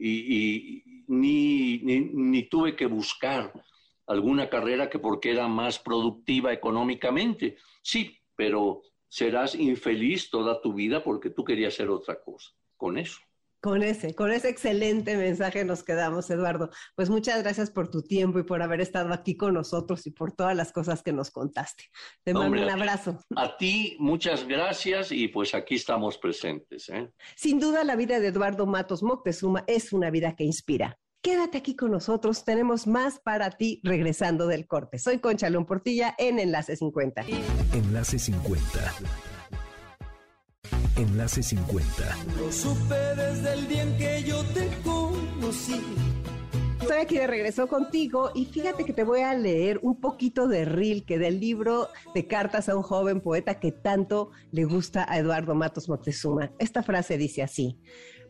y, 0.07 1.05
ni, 1.09 1.79
ni, 1.79 2.43
tuve 2.45 2.77
que 2.77 2.87
buscar 2.87 3.53
alguna 4.07 4.49
carrera 4.51 4.91
que 4.91 4.99
porque 4.99 5.31
era 5.31 5.49
más 5.49 5.79
productiva 5.79 6.53
económicamente. 6.53 7.57
Sí, 7.83 8.19
pero 8.37 8.83
serás 9.09 9.55
infeliz 9.55 10.31
toda 10.31 10.61
tu 10.61 10.75
vida 10.75 11.03
porque 11.03 11.31
tú 11.31 11.45
querías 11.45 11.75
hacer 11.75 11.89
otra 11.89 12.21
cosa 12.23 12.53
con 12.77 12.99
eso. 12.99 13.21
Con 13.65 13.83
ese, 13.83 14.15
con 14.15 14.31
ese 14.31 14.51
excelente 14.51 15.17
mensaje 15.17 15.65
nos 15.65 15.83
quedamos, 15.83 16.29
Eduardo. 16.29 16.69
Pues 16.95 17.09
muchas 17.09 17.43
gracias 17.43 17.71
por 17.71 17.89
tu 17.89 18.03
tiempo 18.03 18.39
y 18.39 18.43
por 18.43 18.61
haber 18.61 18.83
estado 18.83 19.11
aquí 19.15 19.39
con 19.39 19.55
nosotros 19.55 20.07
y 20.07 20.11
por 20.11 20.33
todas 20.33 20.55
las 20.55 20.71
cosas 20.71 21.03
que 21.03 21.15
nos 21.15 21.31
contaste. 21.31 21.85
Te 22.23 22.35
mando 22.35 22.63
un 22.63 22.69
abrazo. 22.69 23.21
A 23.35 23.57
ti, 23.57 23.97
muchas 23.99 24.47
gracias 24.47 25.13
y 25.13 25.29
pues 25.29 25.55
aquí 25.55 25.77
estamos 25.77 26.19
presentes. 26.19 26.91
¿eh? 26.91 27.11
Sin 27.37 27.59
duda, 27.59 27.85
la 27.85 27.97
vida 27.97 28.21
de 28.21 28.29
Eduardo 28.29 28.67
Matos 28.67 29.03
Moctezuma 29.03 29.65
es 29.67 29.95
una 29.95 30.11
vida 30.11 30.37
que 30.37 30.45
inspira. 30.45 30.99
Quédate 31.23 31.57
aquí 31.57 31.75
con 31.75 31.91
nosotros, 31.91 32.45
tenemos 32.45 32.87
más 32.87 33.19
para 33.19 33.51
ti 33.51 33.81
regresando 33.83 34.47
del 34.47 34.67
corte. 34.67 34.99
Soy 34.99 35.21
Concha 35.21 35.49
León 35.49 35.65
Portilla 35.65 36.15
en 36.19 36.39
Enlace 36.39 36.77
50. 36.77 37.23
Enlace 37.73 38.19
50. 38.19 38.95
Enlace 40.97 41.43
50. 41.43 42.17
Lo 42.39 42.53
supe 42.53 42.95
desde 43.17 43.53
el 43.55 43.69
día 43.69 43.83
en 43.83 43.97
que 43.97 44.23
yo 44.23 44.45
te 44.55 44.69
conocí. 44.85 45.81
Estoy 46.81 46.99
aquí 46.99 47.17
de 47.17 47.27
regreso 47.27 47.67
contigo 47.67 48.31
y 48.35 48.45
fíjate 48.45 48.85
que 48.85 48.93
te 48.93 49.05
voy 49.05 49.21
a 49.21 49.35
leer 49.35 49.81
un 49.83 50.01
poquito 50.01 50.47
de 50.47 50.65
Rilke, 50.65 51.19
del 51.19 51.41
libro 51.41 51.89
de 52.15 52.27
cartas 52.27 52.69
a 52.69 52.77
un 52.77 52.83
joven 52.83 53.21
poeta 53.21 53.59
que 53.59 53.73
tanto 53.73 54.31
le 54.53 54.65
gusta 54.65 55.07
a 55.09 55.19
Eduardo 55.19 55.55
Matos 55.55 55.89
Moctezuma. 55.89 56.53
Esta 56.59 56.83
frase 56.83 57.17
dice 57.17 57.43
así, 57.43 57.81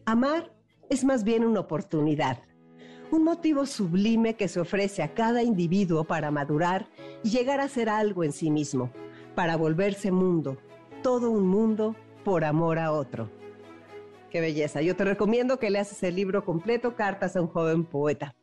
amar 0.06 0.54
es 0.88 1.04
más 1.04 1.24
bien 1.24 1.44
una 1.44 1.60
oportunidad 1.60 2.38
un 3.10 3.22
motivo 3.22 3.64
sublime 3.66 4.34
que 4.34 4.48
se 4.48 4.58
ofrece 4.60 5.02
a 5.02 5.14
cada 5.14 5.42
individuo 5.42 6.04
para 6.04 6.30
madurar 6.30 6.88
y 7.22 7.30
llegar 7.30 7.60
a 7.60 7.68
ser 7.68 7.88
algo 7.88 8.24
en 8.24 8.32
sí 8.32 8.50
mismo, 8.50 8.90
para 9.36 9.56
volverse 9.56 10.10
mundo, 10.10 10.58
todo 11.02 11.30
un 11.30 11.46
mundo 11.46 11.94
por 12.24 12.44
amor 12.44 12.78
a 12.78 12.90
otro. 12.90 13.30
Qué 14.30 14.40
belleza. 14.40 14.82
Yo 14.82 14.96
te 14.96 15.04
recomiendo 15.04 15.60
que 15.60 15.70
leas 15.70 15.92
ese 15.92 16.10
libro 16.10 16.44
completo, 16.44 16.96
Cartas 16.96 17.36
a 17.36 17.40
un 17.40 17.46
joven 17.46 17.84
poeta. 17.84 18.34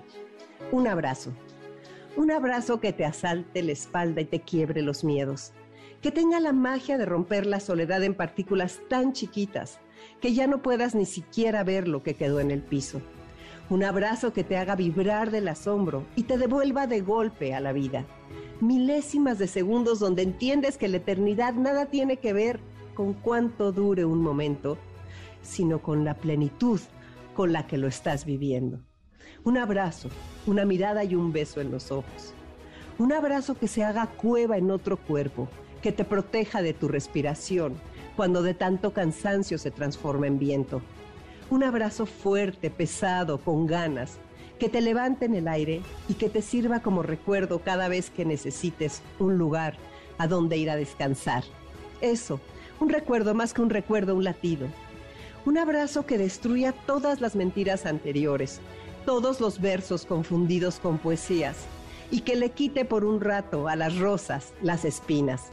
Un 0.73 0.89
abrazo 0.89 1.33
un 2.17 2.31
abrazo 2.31 2.81
que 2.81 2.93
te 2.93 3.05
asalte 3.05 3.63
la 3.63 3.73
espalda 3.73 4.23
y 4.23 4.25
te 4.25 4.41
quiebre 4.41 4.83
los 4.83 5.05
miedos. 5.05 5.53
Que 6.01 6.11
tenga 6.11 6.41
la 6.41 6.53
magia 6.53 6.99
de 6.99 7.05
romper 7.05 7.47
la 7.47 7.61
soledad 7.61 8.03
en 8.03 8.15
partículas 8.15 8.81
tan 8.89 9.13
chiquitas 9.13 9.81
que 10.21 10.33
ya 10.33 10.47
no 10.47 10.63
puedas 10.63 10.95
ni 10.95 11.05
siquiera 11.05 11.63
ver 11.65 11.89
lo 11.89 12.03
que 12.03 12.15
quedó 12.15 12.41
en 12.41 12.51
el 12.51 12.63
piso. 12.63 13.01
Un 13.69 13.85
abrazo 13.85 14.33
que 14.33 14.45
te 14.45 14.57
haga 14.57 14.77
vibrar 14.77 15.31
del 15.31 15.49
asombro 15.49 16.07
y 16.15 16.23
te 16.23 16.39
devuelva 16.39 16.87
de 16.87 17.01
golpe 17.01 17.55
a 17.55 17.61
la 17.61 17.73
vida. 17.73 18.07
Milésimas 18.61 19.39
de 19.39 19.49
segundos 19.49 19.99
donde 19.99 20.23
entiendes 20.23 20.79
que 20.79 20.89
la 20.89 20.99
eternidad 20.99 21.55
nada 21.55 21.87
tiene 21.87 22.17
que 22.19 22.33
ver 22.33 22.61
con 22.95 23.13
cuánto 23.13 23.73
dure 23.73 24.05
un 24.05 24.23
momento, 24.23 24.79
sino 25.43 25.83
con 25.83 26.05
la 26.05 26.15
plenitud 26.15 26.81
con 27.35 27.53
la 27.53 27.67
que 27.67 27.77
lo 27.77 27.89
estás 27.89 28.25
viviendo. 28.25 28.81
Un 29.47 29.59
abrazo, 29.59 30.09
una 30.49 30.65
mirada 30.65 31.05
y 31.05 31.15
un 31.15 31.33
beso 31.33 31.61
en 31.61 31.71
los 31.71 31.93
ojos. 31.93 32.35
Un 32.99 33.13
abrazo 33.13 33.57
que 33.57 33.69
se 33.69 33.85
haga 33.85 34.09
cueva 34.09 34.59
en 34.59 34.73
otro 34.73 34.97
cuerpo, 34.97 35.47
que 35.83 35.93
te 35.93 36.03
proteja 36.03 36.63
de 36.63 36.73
tu 36.73 36.89
respiración 36.89 37.75
cuando 38.17 38.43
de 38.43 38.55
tanto 38.55 38.93
cansancio 38.93 39.57
se 39.59 39.71
transforma 39.71 40.27
en 40.27 40.41
viento. 40.41 40.83
Un 41.49 41.63
abrazo 41.63 42.07
fuerte, 42.07 42.71
pesado, 42.71 43.39
con 43.39 43.69
ganas, 43.69 44.19
que 44.59 44.69
te 44.69 44.81
levante 44.81 45.27
en 45.27 45.37
el 45.37 45.47
aire 45.47 45.81
y 46.09 46.15
que 46.15 46.29
te 46.29 46.43
sirva 46.43 46.81
como 46.81 47.05
recuerdo 47.05 47.61
cada 47.61 47.87
vez 47.87 48.11
que 48.11 48.25
necesites 48.25 49.01
un 49.21 49.39
lugar 49.39 49.77
a 50.19 50.27
donde 50.27 50.57
ir 50.57 50.71
a 50.71 50.77
descansar. 50.77 51.45
Eso, 52.01 52.41
un 52.81 52.89
recuerdo 52.89 53.33
más 53.33 53.55
que 53.55 53.63
un 53.63 53.71
recuerdo, 53.71 54.17
un 54.17 54.25
latido. 54.25 54.67
Un 55.45 55.57
abrazo 55.57 56.05
que 56.05 56.19
destruya 56.19 56.73
todas 56.73 57.21
las 57.21 57.37
mentiras 57.37 57.87
anteriores, 57.87 58.61
todos 59.07 59.41
los 59.41 59.61
versos 59.61 60.05
confundidos 60.05 60.81
con 60.81 60.99
poesías 60.99 61.57
y 62.11 62.21
que 62.21 62.37
le 62.37 62.51
quite 62.51 62.85
por 62.85 63.05
un 63.05 63.21
rato 63.21 63.69
a 63.69 63.77
las 63.77 63.97
rosas 63.97 64.53
las 64.61 64.85
espinas. 64.85 65.45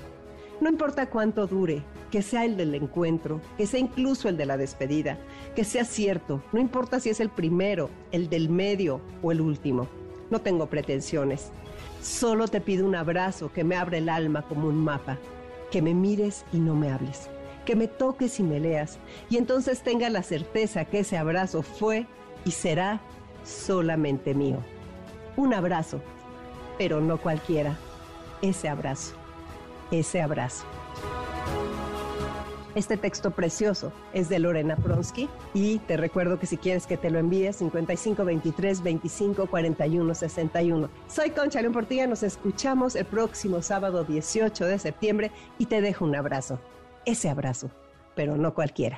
No 0.60 0.70
importa 0.70 1.10
cuánto 1.10 1.46
dure, 1.48 1.84
que 2.12 2.22
sea 2.22 2.46
el 2.46 2.58
del 2.58 2.76
encuentro, 2.76 3.42
que 3.58 3.68
sea 3.68 3.80
incluso 3.80 4.28
el 4.28 4.38
de 4.38 4.46
la 4.46 4.58
despedida, 4.58 5.18
que 5.56 5.64
sea 5.64 5.86
cierto, 5.86 6.44
no 6.52 6.60
importa 6.60 7.00
si 7.00 7.10
es 7.10 7.20
el 7.20 7.30
primero, 7.30 7.90
el 8.12 8.30
del 8.30 8.50
medio 8.50 9.02
o 9.22 9.32
el 9.32 9.40
último. 9.40 9.88
No 10.30 10.42
tengo 10.42 10.68
pretensiones. 10.68 11.52
Solo 12.02 12.48
te 12.48 12.60
pido 12.60 12.86
un 12.86 12.96
abrazo 12.96 13.52
que 13.52 13.64
me 13.64 13.76
abre 13.76 14.00
el 14.00 14.10
alma 14.10 14.42
como 14.44 14.68
un 14.68 14.84
mapa, 14.84 15.18
que 15.72 15.82
me 15.82 15.94
mires 15.94 16.44
y 16.52 16.58
no 16.58 16.76
me 16.76 16.92
hables, 16.92 17.30
que 17.66 17.76
me 17.76 17.88
toques 17.88 18.40
y 18.40 18.44
me 18.44 18.60
leas, 18.60 19.00
y 19.30 19.38
entonces 19.38 19.82
tenga 19.82 20.10
la 20.10 20.24
certeza 20.24 20.86
que 20.86 21.00
ese 21.00 21.18
abrazo 21.18 21.62
fue 21.62 22.08
y 22.46 22.52
será 22.52 23.02
solamente 23.44 24.34
mío. 24.34 24.58
Un 25.36 25.54
abrazo, 25.54 26.02
pero 26.78 27.02
no 27.02 27.18
cualquiera. 27.18 27.78
Ese 28.42 28.70
abrazo, 28.70 29.14
ese 29.92 30.22
abrazo. 30.22 30.66
Este 32.76 32.98
texto 32.98 33.32
precioso 33.32 33.94
es 34.14 34.30
de 34.30 34.40
Lorena 34.40 34.76
Pronsky 34.76 35.30
y 35.54 35.78
te 35.80 35.96
recuerdo 35.96 36.40
que 36.40 36.48
si 36.48 36.58
quieres 36.58 36.88
que 36.88 36.98
te 36.98 37.12
lo 37.12 37.20
envíe 37.20 37.54
55 37.54 38.26
23 38.26 38.82
25 38.82 39.46
41 39.48 40.16
61. 40.16 40.90
Soy 41.08 41.30
Concha 41.30 41.62
León 41.62 41.74
Portilla, 41.74 42.08
nos 42.08 42.24
escuchamos 42.24 42.96
el 42.96 43.06
próximo 43.06 43.62
sábado 43.62 44.04
18 44.04 44.66
de 44.66 44.80
septiembre 44.80 45.32
y 45.60 45.68
te 45.68 45.82
dejo 45.82 46.04
un 46.04 46.16
abrazo. 46.16 46.60
Ese 47.06 47.30
abrazo, 47.30 47.70
pero 48.16 48.38
no 48.38 48.56
cualquiera. 48.56 48.98